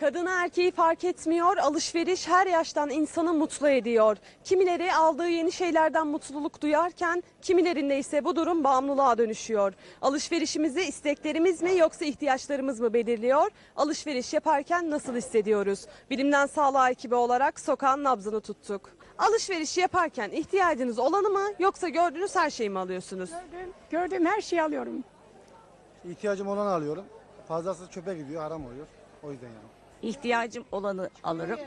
[0.00, 4.16] Kadını erkeği fark etmiyor, alışveriş her yaştan insanı mutlu ediyor.
[4.44, 9.72] Kimileri aldığı yeni şeylerden mutluluk duyarken kimilerinde ise bu durum bağımlılığa dönüşüyor.
[10.02, 13.50] Alışverişimizi isteklerimiz mi yoksa ihtiyaçlarımız mı belirliyor?
[13.76, 15.86] Alışveriş yaparken nasıl hissediyoruz?
[16.10, 18.90] Bilimden Sağlığa ekibi olarak sokağın nabzını tuttuk.
[19.18, 23.30] Alışveriş yaparken ihtiyacınız olanı mı yoksa gördüğünüz her şeyi mi alıyorsunuz?
[23.30, 25.04] Gördüğüm, gördüğüm her şeyi alıyorum.
[26.10, 27.04] İhtiyacım olanı alıyorum.
[27.48, 28.86] Fazlası çöpe gidiyor, haram oluyor.
[29.22, 29.56] O yüzden yani.
[30.02, 31.58] ihtiyacım olanı alırım.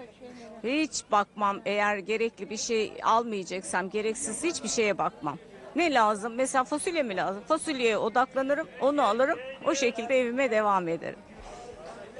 [0.63, 5.37] Hiç bakmam eğer gerekli bir şey almayacaksam gereksiz hiçbir şeye bakmam.
[5.75, 6.35] Ne lazım?
[6.35, 7.43] Mesela fasulye mi lazım?
[7.47, 9.39] Fasulyeye odaklanırım, onu alırım.
[9.65, 11.19] O şekilde evime devam ederim.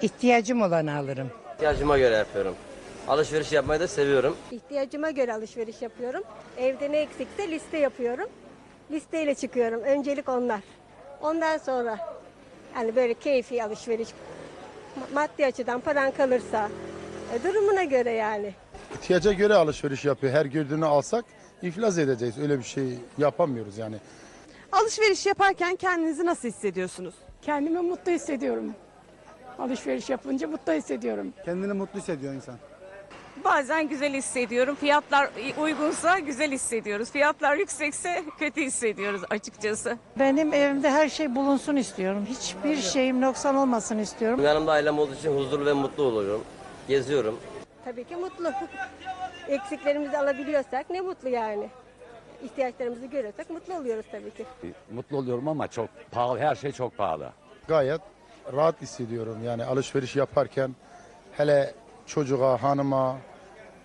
[0.01, 1.31] İhtiyacım olanı alırım.
[1.53, 2.55] İhtiyacıma göre yapıyorum.
[3.07, 4.37] Alışveriş yapmayı da seviyorum.
[4.51, 6.23] İhtiyacıma göre alışveriş yapıyorum.
[6.57, 8.27] Evde ne eksikse liste yapıyorum.
[8.91, 9.81] Listeyle çıkıyorum.
[9.81, 10.59] Öncelik onlar.
[11.21, 12.17] Ondan sonra
[12.75, 14.09] yani böyle keyfi alışveriş.
[14.09, 16.69] Ma- Maddi açıdan paran kalırsa
[17.33, 18.53] e, durumuna göre yani.
[18.93, 20.33] İhtiyaca göre alışveriş yapıyor.
[20.33, 21.25] Her gördüğünü alsak
[21.61, 22.37] iflas edeceğiz.
[22.37, 22.83] Öyle bir şey
[23.17, 23.95] yapamıyoruz yani.
[24.71, 27.15] Alışveriş yaparken kendinizi nasıl hissediyorsunuz?
[27.41, 28.73] Kendimi mutlu hissediyorum.
[29.59, 31.33] Alışveriş yapınca mutlu hissediyorum.
[31.45, 32.55] Kendini mutlu hissediyor insan.
[33.43, 34.75] Bazen güzel hissediyorum.
[34.75, 35.29] Fiyatlar
[35.61, 37.11] uygunsa güzel hissediyoruz.
[37.11, 39.97] Fiyatlar yüksekse kötü hissediyoruz açıkçası.
[40.19, 42.25] Benim evimde her şey bulunsun istiyorum.
[42.29, 44.43] Hiçbir şeyim noksan olmasın istiyorum.
[44.43, 46.43] Yanımda ailem olduğu için huzurlu ve mutlu oluyorum.
[46.87, 47.39] Geziyorum.
[47.85, 48.51] Tabii ki mutlu.
[49.47, 51.69] Eksiklerimizi alabiliyorsak ne mutlu yani.
[52.43, 54.45] İhtiyaçlarımızı görüyorsak mutlu oluyoruz tabii ki.
[54.91, 57.29] Mutlu oluyorum ama çok pahalı, her şey çok pahalı.
[57.67, 58.01] Gayet
[58.53, 59.37] rahat hissediyorum.
[59.45, 60.75] Yani alışveriş yaparken
[61.37, 61.73] hele
[62.07, 63.17] çocuğa, hanıma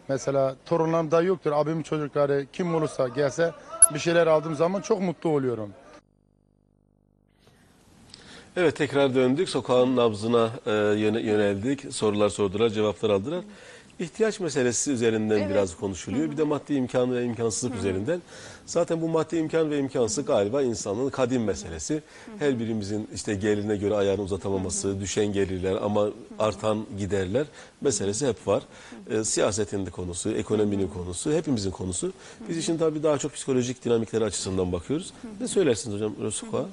[0.08, 1.52] mesela torunlarım da yoktur.
[1.52, 3.52] Abimin çocukları kim olursa gelse
[3.94, 5.70] bir şeyler aldığım zaman çok mutlu oluyorum.
[8.56, 9.48] Evet tekrar döndük.
[9.48, 11.94] Sokağın nabzına e, yöne- yöneldik.
[11.94, 13.44] Sorular sordular, cevaplar aldılar.
[13.98, 15.50] İhtiyaç meselesi üzerinden Evet.
[15.50, 16.30] biraz konuşuluyor.
[16.30, 18.22] Bir de maddi imkan ve imkansızlık üzerinden.
[18.66, 22.02] Zaten bu maddi imkan ve imkansızlık galiba insanlığın kadim meselesi.
[22.38, 27.46] Her birimizin işte gelirine göre ayarını uzatamaması, düşen gelirler ama artan giderler
[27.80, 28.62] meselesi hep var.
[29.10, 32.12] E, siyasetin de konusu, ekonominin konusu, hepimizin konusu.
[32.48, 35.12] Biz işin tabii daha çok psikolojik dinamikleri açısından bakıyoruz.
[35.40, 36.66] Ne söylersiniz hocam Sokağa?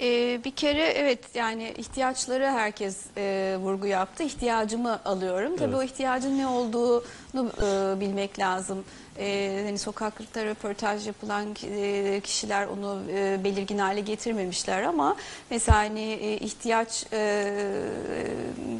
[0.00, 4.22] Ee, bir kere evet yani ihtiyaçları herkes e, vurgu yaptı.
[4.22, 5.56] İhtiyacımı alıyorum.
[5.56, 8.84] Tabii o ihtiyacın ne olduğunu e, bilmek lazım.
[9.18, 15.16] E, hani sokakta röportaj yapılan e, kişiler onu e, belirgin hale getirmemişler ama
[15.50, 17.54] mesela hani e, ihtiyaç e,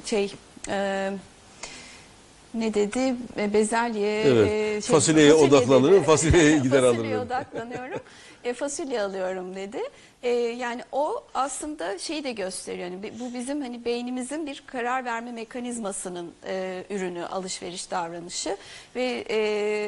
[0.05, 0.35] şey
[0.69, 1.11] e,
[2.55, 3.15] ne dedi?
[3.39, 4.23] E, Bezelye.
[4.23, 4.49] Evet.
[4.51, 6.05] e, Fasulyeye odaklanırım, dedi.
[6.05, 7.27] fasulyeye gider Fasulyeye alırım.
[7.27, 8.01] odaklanıyorum.
[8.45, 9.79] E, fasulye alıyorum dedi.
[10.23, 12.85] E, yani o aslında şeyi de gösteriyor.
[12.91, 18.57] Yani bu bizim hani beynimizin bir karar verme mekanizmasının e, ürünü alışveriş davranışı
[18.97, 19.37] ve e,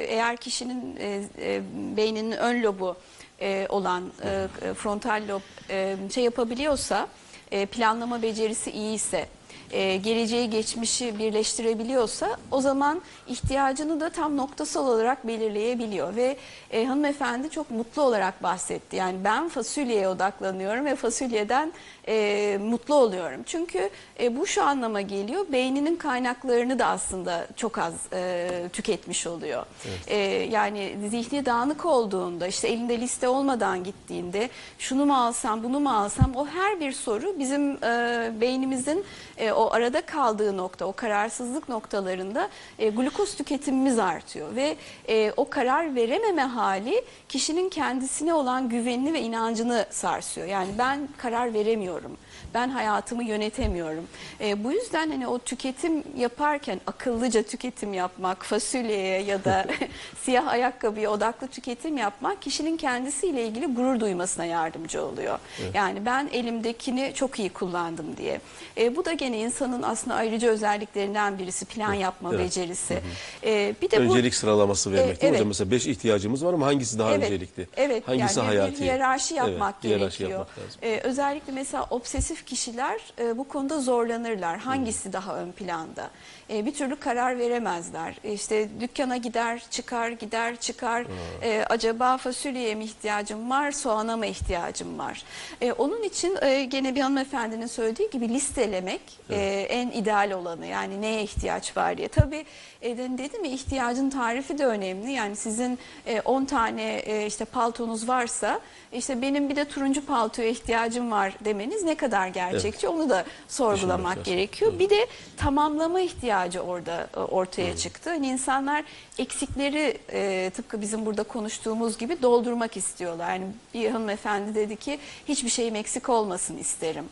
[0.09, 1.61] eğer kişinin e, e,
[1.97, 2.97] beyninin ön lobu
[3.41, 7.09] e, olan e, frontal lob e, şey yapabiliyorsa
[7.51, 9.27] e, planlama becerisi iyiyse
[9.73, 16.37] e, geleceği geçmişi birleştirebiliyorsa o zaman ihtiyacını da tam noktasal olarak belirleyebiliyor ve
[16.71, 18.97] e, hanımefendi çok mutlu olarak bahsetti.
[18.97, 21.73] Yani ben fasulyeye odaklanıyorum ve fasulyeden
[22.09, 23.41] e, mutlu oluyorum.
[23.47, 29.67] Çünkü e, bu şu anlama geliyor beyninin kaynaklarını da aslında çok az e, tüketmiş oluyor.
[30.07, 30.17] E,
[30.51, 36.37] yani zihni dağınık olduğunda işte elinde liste olmadan gittiğinde şunu mu alsam bunu mu alsam
[36.37, 39.05] o her bir soru bizim e, beynimizin
[39.41, 42.49] e, o arada kaldığı nokta o kararsızlık noktalarında
[42.79, 44.77] e, glukoz tüketimimiz artıyor ve
[45.09, 50.47] e, o karar verememe hali kişinin kendisine olan güvenini ve inancını sarsıyor.
[50.47, 52.17] Yani ben karar veremiyorum.
[52.55, 54.07] Ben hayatımı yönetemiyorum.
[54.41, 59.67] E, bu yüzden hani o tüketim yaparken akıllıca tüketim yapmak, fasulyeye ya da
[60.23, 65.39] siyah ayakkabıya odaklı tüketim yapmak kişinin kendisiyle ilgili gurur duymasına yardımcı oluyor.
[65.75, 68.41] Yani ben elimdekini çok iyi kullandım diye.
[68.77, 72.41] E, bu da gene insanın aslında ayrıca özelliklerinden birisi plan yapma evet.
[72.45, 73.01] becerisi.
[73.45, 75.47] E, bir de bu Öncelik sıralaması vermek E, değil mi evet.
[75.47, 77.69] Mesela beş ihtiyacımız var ama hangisi daha Evet, öncelikli?
[77.77, 78.73] Evet, Hangisi yani hayati?
[78.73, 80.31] bir hiyerarşi yapmak Evet, hiyerarşi gerekiyor.
[80.41, 80.81] yapmak lazım.
[80.83, 84.59] Ee, özellikle mesela obsesif kişiler e, bu konuda zorlanırlar.
[84.59, 86.11] Hangisi daha ön planda?
[86.53, 88.15] E, bir türlü karar veremezler.
[88.25, 91.05] E, işte dükkana gider, çıkar, gider, çıkar.
[91.43, 95.23] E, acaba fasulyeye mi ihtiyacım var, soğana mı ihtiyacım var?
[95.61, 100.67] E, onun için e, gene bir hanımefendinin söylediği gibi listelemek e, en ideal olanı.
[100.67, 102.09] Yani neye ihtiyaç var diye.
[102.09, 102.45] Tabii
[102.83, 105.13] e, de- dedim ya ihtiyacın tarifi de önemli.
[105.13, 108.61] Yani sizin e, 10 tane e, işte paltonuz varsa
[108.93, 114.19] işte benim bir de turuncu paltoya ihtiyacım var demeniz ne kadar gerçekçi onu da sorgulamak
[114.19, 114.33] lazım.
[114.33, 114.79] gerekiyor.
[114.79, 118.11] Bir de tamamlama ihtiyacı orada e, ortaya çıktı.
[118.11, 118.85] Hani insanlar
[119.19, 123.31] eksikleri e, tıpkı bizim burada konuştuğumuz gibi doldurmak istiyorlar.
[123.31, 124.99] Yani bir hanımefendi dedi ki
[125.29, 127.05] hiçbir şeyim eksik olmasın isterim.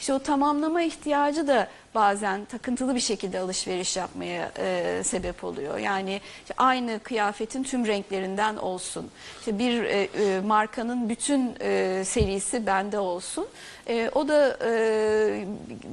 [0.00, 5.78] İşte o tamamlama ihtiyacı da bazen takıntılı bir şekilde alışveriş yapmaya e, sebep oluyor.
[5.78, 9.10] Yani işte aynı kıyafetin tüm renklerinden olsun.
[9.38, 13.46] İşte bir e, e, markanın bütün e, serisi bende olsun.
[13.88, 15.44] E, o da e,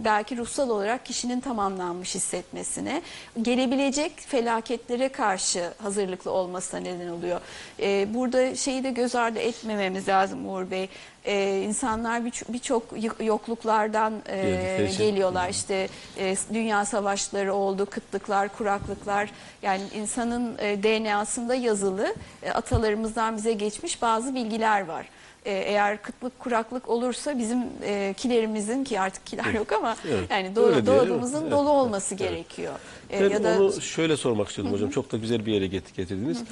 [0.03, 3.01] belki ruhsal olarak kişinin tamamlanmış hissetmesine,
[3.41, 7.41] gelebilecek felaketlere karşı hazırlıklı olmasına neden oluyor.
[7.79, 10.89] E, burada şeyi de göz ardı etmememiz lazım Uğur Bey.
[11.25, 15.49] E, insanlar birçok y- yokluklardan e, geliyorlar.
[15.49, 19.29] İşte e, dünya savaşları oldu, kıtlıklar, kuraklıklar.
[19.61, 25.09] Yani insanın e, DNA'sında yazılı e, atalarımızdan bize geçmiş bazı bilgiler var.
[25.45, 30.31] E, eğer kıtlık kuraklık olursa bizim e, kilerimizin ki artık kiler yok ama Evet.
[30.31, 30.85] yani Öyle doğ- diyelim.
[30.85, 32.29] doğduğumuzun Evet, dolu olması evet.
[32.29, 32.73] gerekiyor.
[33.11, 34.89] E, Ben ya da onu şöyle sormak istiyordum hocam.
[34.89, 36.43] Çok da güzel bir yere get- getirdiniz.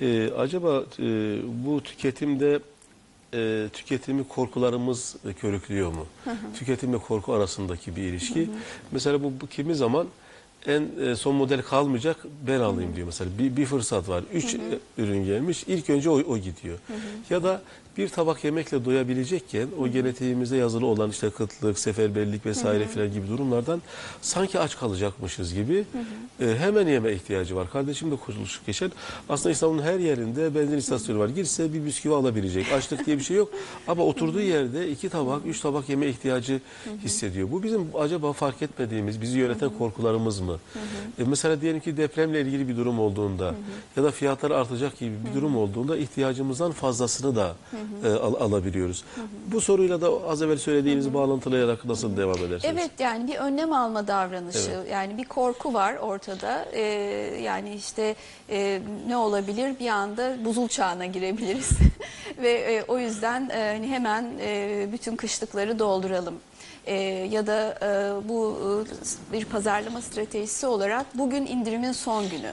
[0.00, 1.02] Ee, acaba e,
[1.66, 2.58] bu tüketimde
[3.34, 6.06] e, tüketimi korkularımız e, körüklüyor mu?
[6.58, 8.48] Tüketim ve korku arasındaki bir ilişki.
[8.92, 10.06] Mesela bu, bu kimi zaman
[10.66, 13.30] en e, son model kalmayacak ben alayım diyor mesela.
[13.38, 14.24] Bir, bir fırsat var.
[14.32, 14.58] Üç e,
[14.98, 15.64] ürün gelmiş.
[15.66, 16.78] İlk önce o, o gidiyor.
[17.30, 17.62] Ya da
[18.00, 23.82] bir tabak yemekle doyabilecekken o genetiğimizde yazılı olan işte kıtlık, seferberlik vesaire filan gibi durumlardan
[24.20, 25.84] sanki aç kalacakmışız gibi
[26.40, 27.70] e, hemen yeme ihtiyacı var.
[27.70, 28.92] Kardeşim de kurtuluş geçen
[29.28, 31.28] aslında İstanbul'un her yerinde benzin istasyonu var.
[31.28, 32.72] Girse bir bisküvi alabilecek.
[32.72, 33.52] Açlık diye bir şey yok.
[33.88, 36.60] Ama oturduğu yerde iki tabak, üç tabak yeme ihtiyacı
[37.04, 37.50] hissediyor.
[37.50, 40.58] Bu bizim acaba fark etmediğimiz, bizi yöneten korkularımız mı?
[41.18, 43.54] E, mesela diyelim ki depremle ilgili bir durum olduğunda
[43.96, 47.56] ya da fiyatlar artacak gibi bir durum olduğunda ihtiyacımızdan fazlasını da
[48.04, 49.04] e, al- alabiliyoruz.
[49.46, 52.64] Bu soruyla da az evvel söylediğinizi bağlantılayarak nasıl devam edersiniz?
[52.64, 56.80] Evet yani bir önlem alma davranışı yani bir korku var ortada Ee,
[57.42, 58.14] yani işte
[58.50, 61.68] e, ne olabilir bir anda buzul çağına girebiliriz
[62.42, 66.34] ve e, o yüzden e, hani hemen e, bütün kışlıkları dolduralım.
[66.86, 66.94] E,
[67.30, 68.56] ya da e, bu
[69.30, 72.52] e, bir pazarlama stratejisi olarak bugün indirimin son günü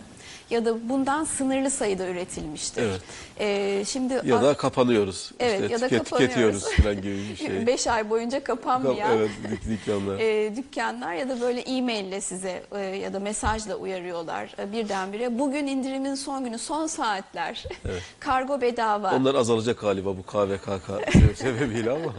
[0.50, 2.82] ya da bundan sınırlı sayıda üretilmiştir.
[2.82, 3.02] Evet.
[3.40, 5.32] E, şimdi Ya da kapanıyoruz.
[5.40, 6.30] Evet, İşte ya da tüket- kapanıyoruz.
[6.30, 7.68] Tüketiyoruz falan gibi bir şey.
[7.68, 10.20] 5 ay boyunca kapanmayan evet, dük- dükkanlar.
[10.20, 15.40] e, dükkanlar ya da böyle e-maille size e, ya da mesajla uyarıyorlar e, birdenbire.
[15.40, 17.64] Bugün indirimin son günü, son saatler.
[18.20, 19.16] Kargo bedava.
[19.16, 22.14] Onlar azalacak galiba bu KVKK sebebiyle ama.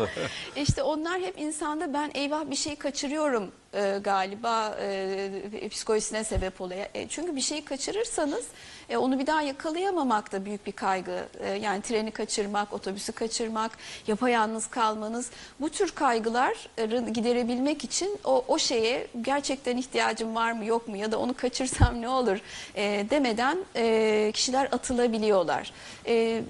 [0.57, 6.87] İşte onlar hep insanda ben eyvah bir şey kaçırıyorum e, galiba e, psikolojisine sebep oluyor.
[6.94, 8.44] E, çünkü bir şeyi kaçırırsanız
[8.88, 11.24] e, onu bir daha yakalayamamak da büyük bir kaygı.
[11.40, 13.70] E, yani treni kaçırmak, otobüsü kaçırmak,
[14.07, 20.88] yapayalnız kalmanız bu tür kaygıları giderebilmek için o, o şeye gerçekten ihtiyacım var mı yok
[20.88, 22.38] mu ya da onu kaçırsam ne olur
[22.74, 25.72] e, demeden e, kişiler atılabiliyorlar.
[26.07, 26.42] E,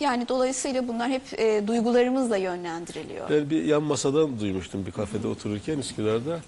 [0.00, 3.30] yani dolayısıyla bunlar hep e, duygularımızla yönlendiriliyor.
[3.30, 6.40] Ben bir yan masadan duymuştum bir kafede otururken Üsküdar'da.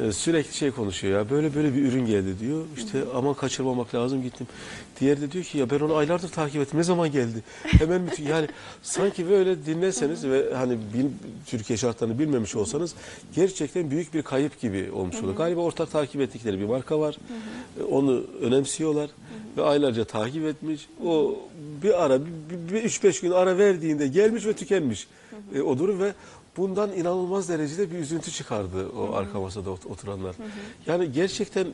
[0.00, 2.64] Ee, sürekli şey konuşuyor ya böyle böyle bir ürün geldi diyor.
[2.76, 4.46] İşte aman kaçırmamak lazım gittim.
[5.00, 6.78] Diğeri de diyor ki ya ben onu aylardır takip ettim.
[6.78, 7.42] Ne zaman geldi?
[7.62, 8.10] Hemen mi?
[8.28, 8.48] Yani
[8.82, 11.04] sanki böyle dinleseniz ve hani bil,
[11.46, 12.94] Türkiye şartlarını bilmemiş olsanız
[13.34, 15.36] gerçekten büyük bir kayıp gibi olmuş olur.
[15.36, 17.16] Galiba ortak takip ettikleri bir marka var.
[17.80, 19.10] Ee, Onu önemsiyorlar
[19.56, 20.88] ve aylarca takip etmiş.
[21.06, 21.38] O
[21.82, 25.06] bir ara, bir, bir, 3-5 gün ara verdiğinde gelmiş ve tükenmiş
[25.54, 26.12] e, o durum ve
[26.56, 30.36] bundan inanılmaz derecede bir üzüntü çıkardı o arka masada ot- oturanlar.
[30.86, 31.66] Yani gerçekten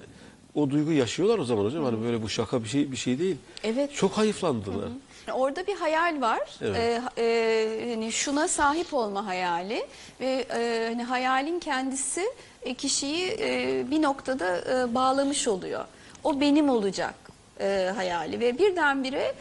[0.55, 1.85] o duygu yaşıyorlar o zaman hocam.
[1.85, 3.37] Hani böyle bu şaka bir şey bir şey değil.
[3.65, 3.95] Evet.
[3.95, 4.89] Çok hayıflandılar.
[5.35, 6.41] Orada bir hayal var.
[6.63, 7.03] Evet.
[7.19, 9.87] Ee, e, hani şuna sahip olma hayali
[10.21, 12.23] ve e, hani hayalin kendisi
[12.63, 15.85] e, kişiyi e, bir noktada e, bağlamış oluyor.
[16.25, 17.15] O benim olacak
[17.61, 19.35] e, hayali ve birdenbire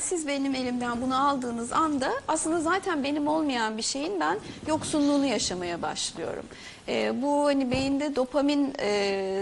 [0.00, 5.82] siz benim elimden bunu aldığınız anda aslında zaten benim olmayan bir şeyin ben yoksunluğunu yaşamaya
[5.82, 6.44] başlıyorum.
[6.88, 8.88] E, bu hani beyinde dopamin e,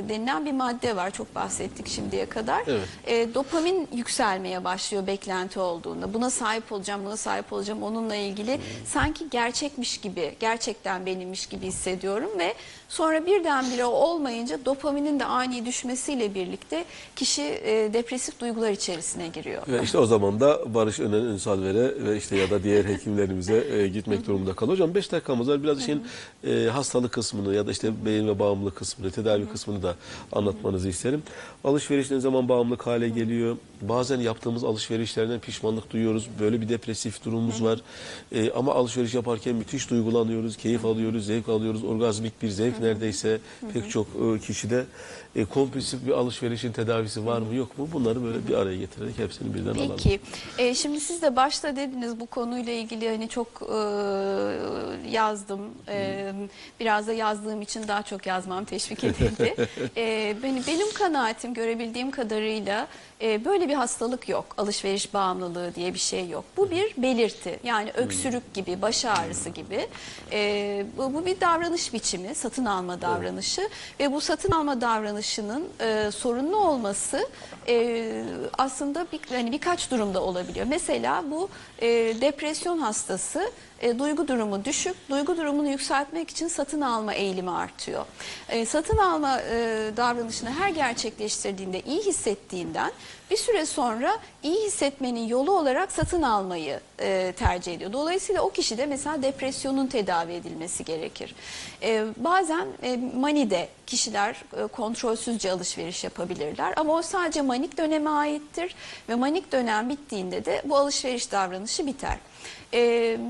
[0.09, 1.11] denilen bir madde var.
[1.11, 2.63] Çok bahsettik şimdiye kadar.
[2.67, 2.89] Evet.
[3.07, 6.15] E, dopamin yükselmeye başlıyor beklenti olduğunda.
[6.15, 7.83] Buna sahip olacağım, buna sahip olacağım.
[7.83, 12.55] Onunla ilgili sanki gerçekmiş gibi, gerçekten benimmiş gibi hissediyorum ve
[12.89, 16.85] sonra birdenbire o olmayınca dopaminin de ani düşmesiyle birlikte
[17.17, 19.63] kişi e, depresif duygular içerisine giriyor.
[19.69, 23.89] Ve işte o zaman da Barış Önen Ünsalver'e ve işte ya da diğer hekimlerimize e,
[23.89, 24.79] gitmek durumunda kalıyor.
[24.79, 25.63] Hocam 5 dakikamız var.
[25.63, 26.03] Biraz işin
[26.45, 29.95] e, hastalık kısmını ya da işte beyin ve bağımlılık kısmını, tedavi kısmını da
[30.33, 31.23] anlatmanızı isterim.
[31.65, 33.57] Alışveriş ne zaman bağımlılık hale geliyor?
[33.83, 36.29] Bazen yaptığımız alışverişlerden pişmanlık duyuyoruz.
[36.41, 37.81] Böyle bir depresif durumumuz var.
[38.33, 41.85] E, ama alışveriş yaparken müthiş duygulanıyoruz, keyif alıyoruz, zevk alıyoruz.
[41.85, 43.39] Orgazmik bir zevk neredeyse
[43.73, 44.85] pek çok e, kişide.
[45.37, 47.89] E, kompulsif bir alışverişin tedavisi var mı yok mu?
[47.93, 49.97] Bunları böyle bir araya getirerek hepsini birden alalım.
[49.97, 50.21] Peki.
[50.59, 53.79] E, şimdi siz de başta dediniz bu konuyla ilgili hani çok e,
[55.11, 55.61] yazdım.
[55.89, 56.33] E,
[56.81, 59.55] biraz da yazdığım için daha çok yazmam teşvik edildi.
[59.97, 62.89] e, benim, benim kanaatim görebildiğim kadarıyla
[63.23, 64.47] e, böyle bir hastalık yok.
[64.59, 66.45] Alışveriş bağımlılığı diye bir şey yok.
[66.57, 67.61] Bu bir belirti.
[67.65, 69.89] Yani öksürük gibi, baş ağrısı gibi.
[70.33, 73.69] E, bu, bu bir davranış biçimi, satın alma davranışı
[74.01, 77.29] ve bu satın alma davranışının e, sorunlu olması
[77.69, 78.25] e,
[78.59, 80.67] aslında bir, hani birkaç durumda olabiliyor.
[80.71, 81.89] Mesela bu e,
[82.21, 83.51] depresyon hastası
[83.81, 84.95] e, duygu durumu düşük.
[85.11, 88.05] Duygu durumunu yükseltmek için satın alma eğilimi artıyor.
[88.49, 89.57] E, satın alma e,
[89.97, 92.93] davranışını her gerçekleştirdiğinde iyi hissettiğinden
[93.31, 97.93] bir süre sonra iyi hissetmenin yolu olarak satın almayı e, tercih ediyor.
[97.93, 101.35] Dolayısıyla o kişide mesela depresyonun tedavi edilmesi gerekir.
[101.83, 108.75] E, bazen e, manide kişiler e, kontrolsüzce alışveriş yapabilirler ama o sadece manik döneme aittir
[109.09, 112.19] ve manik dönem bittiğinde de bu alışveriş davranışı biter.
[112.73, 112.81] E,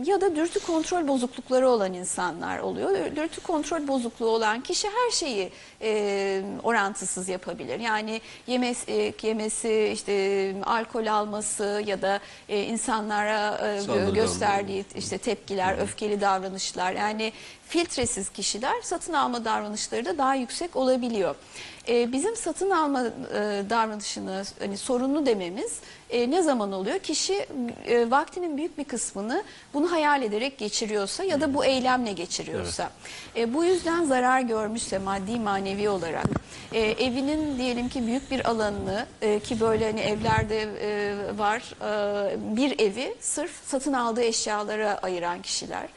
[0.04, 3.16] ya da dürtü kontrol bozuklukları olan insanlar oluyor.
[3.16, 5.52] Dürtü kontrol bozukluğu olan kişi her şeyi
[5.82, 7.80] e, orantısız yapabilir.
[7.80, 15.78] Yani yemesi, e, yemesi işte alkol alması ya da e, insanlara e, gösterdiği işte tepkiler,
[15.78, 17.32] öfkeli davranışlar yani
[17.68, 21.34] filtresiz kişiler satın alma davranışları da daha yüksek olabiliyor.
[21.89, 23.11] E, bizim satın alma e,
[23.70, 25.80] davranışını hani sorunlu dememiz
[26.11, 26.99] e, ne zaman oluyor?
[26.99, 27.47] Kişi
[27.86, 32.91] e, vaktinin büyük bir kısmını bunu hayal ederek geçiriyorsa ya da bu eylemle geçiriyorsa.
[33.36, 36.26] E, bu yüzden zarar görmüşse maddi manevi olarak
[36.72, 42.57] e, evinin diyelim ki büyük bir alanını e, ki böyle hani evlerde e, var e,
[42.57, 45.89] bir evi sırf satın aldığı eşyalara ayıran kişiler.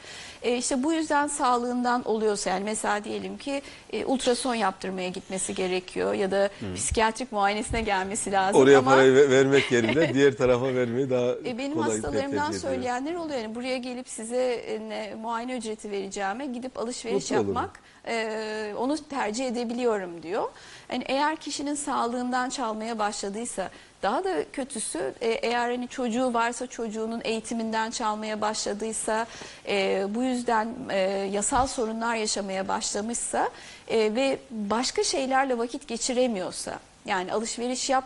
[0.42, 3.62] E, işte bu yüzden sağlığından oluyorsa yani mesela diyelim ki
[3.92, 9.30] e, ultrason yaptırmaya gitmesi gerekiyor ya da psikiyatrik muayenesine gelmesi lazım Oraya ama parayı ve-
[9.30, 12.60] vermek yerine diğer tarafa vermeyi daha e, benim kolay hastalarımdan tercih ediyor.
[12.74, 13.40] söyleyenler oluyor.
[13.40, 17.54] Yani buraya gelip size e, ne, muayene ücreti vereceğime gidip alışveriş Mutlu olurum.
[17.54, 20.44] yapmak e, onu tercih edebiliyorum diyor.
[20.92, 23.70] Yani eğer kişinin sağlığından çalmaya başladıysa
[24.02, 29.26] daha da kötüsü e, eğer hani çocuğu varsa çocuğunun eğitiminden çalmaya başladıysa
[29.68, 30.98] e, bu yüzden e,
[31.32, 33.50] yasal sorunlar yaşamaya başlamışsa
[33.88, 38.04] e, ve başka şeylerle vakit geçiremiyorsa yani alışveriş yap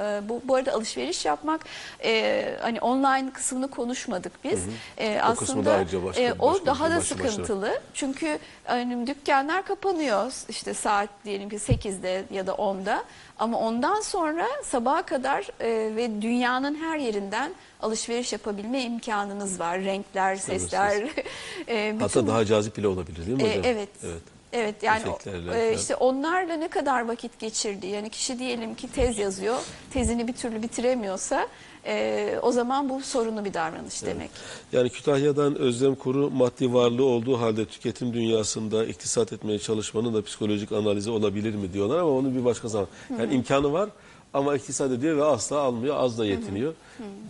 [0.00, 1.60] e, bu, bu arada alışveriş yapmak
[2.04, 4.60] e, hani online kısmını konuşmadık biz.
[4.98, 7.18] E, O aslında da ayrıca başka- e, o başka- daha da başına.
[7.28, 7.80] sıkıntılı.
[7.94, 13.04] Çünkü hani dükkanlar kapanıyor işte saat diyelim ki 8'de ya da 10'da
[13.38, 19.80] ama ondan sonra sabaha kadar e, ve dünyanın her yerinden alışveriş yapabilme imkanınız var.
[19.80, 21.02] Renkler, sesler.
[21.68, 23.62] e, bütün Hatta daha cazip bile olabilir değil mi e, hocam?
[23.66, 23.88] evet.
[24.04, 24.22] Evet.
[24.54, 27.86] Evet yani Efektlerle e, işte onlarla ne kadar vakit geçirdi.
[27.86, 29.56] Yani kişi diyelim ki tez yazıyor,
[29.90, 31.48] tezini bir türlü bitiremiyorsa
[31.86, 34.30] e, o zaman bu sorunlu bir davranış demek.
[34.72, 40.72] Yani Kütahya'dan Özlem Kuru maddi varlığı olduğu halde tüketim dünyasında iktisat etmeye çalışmanın da psikolojik
[40.72, 42.88] analizi olabilir mi diyorlar ama onu bir başka zaman.
[43.18, 43.88] Yani imkanı var
[44.34, 46.74] ama iktisat ediyor ve asla almıyor, az da yetiniyor.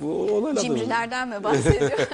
[0.01, 0.61] Bu onaylanır.
[0.61, 1.91] Cimrilerden mi bahsediyor?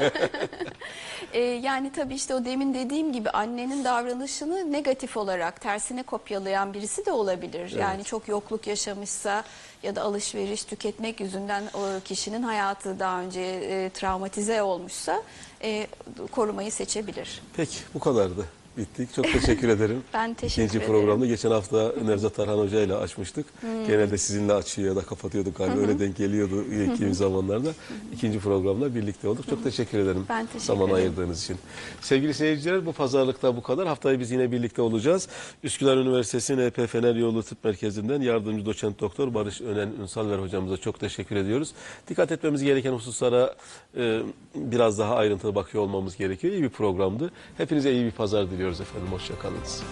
[1.33, 7.07] E, yani tabii işte o demin dediğim gibi annenin davranışını negatif olarak tersine kopyalayan birisi
[7.07, 7.71] de olabilir.
[7.79, 9.45] Yani çok yokluk yaşamışsa
[9.83, 15.23] ya da alışveriş tüketmek yüzünden o kişinin hayatı daha önce e, travmatize olmuşsa
[15.63, 15.87] e,
[16.33, 17.43] korumayı seçebilir.
[17.57, 18.60] Peki bu kadardı.
[18.77, 19.15] Bittik.
[19.15, 20.03] Çok teşekkür ederim.
[20.15, 20.93] Ben teşekkür İkinci ederim.
[20.93, 23.47] programda geçen hafta Nevzat Tarhan Hoca ile açmıştık.
[23.63, 26.65] Genelde sizinle açıyor ya da kapatıyorduk galiba öyle denk geliyordu
[26.97, 27.69] kimi zamanlarda.
[28.13, 29.49] İkinci programda birlikte olduk.
[29.51, 30.97] Çok teşekkür ederim Ben teşekkür zaman ederim.
[30.97, 31.57] ayırdığınız için.
[32.01, 33.87] Sevgili seyirciler bu pazarlıkta bu kadar.
[33.89, 35.29] Haftaya biz yine birlikte olacağız.
[35.63, 41.01] Üsküdar Üniversitesi NP Fener Yolu Tıp Merkezi'nden yardımcı doçent doktor Barış Önen Ünsalver hocamıza çok
[41.01, 41.73] teşekkür ediyoruz.
[42.09, 43.55] Dikkat etmemiz gereken hususlara
[43.97, 44.21] e,
[44.55, 46.55] biraz daha ayrıntılı bakıyor olmamız gerekiyor.
[46.55, 47.31] İyi bir programdı.
[47.57, 49.13] Hepinize iyi bir pazar diliyoruz efendim.
[49.13, 49.83] Hoşçakalınız.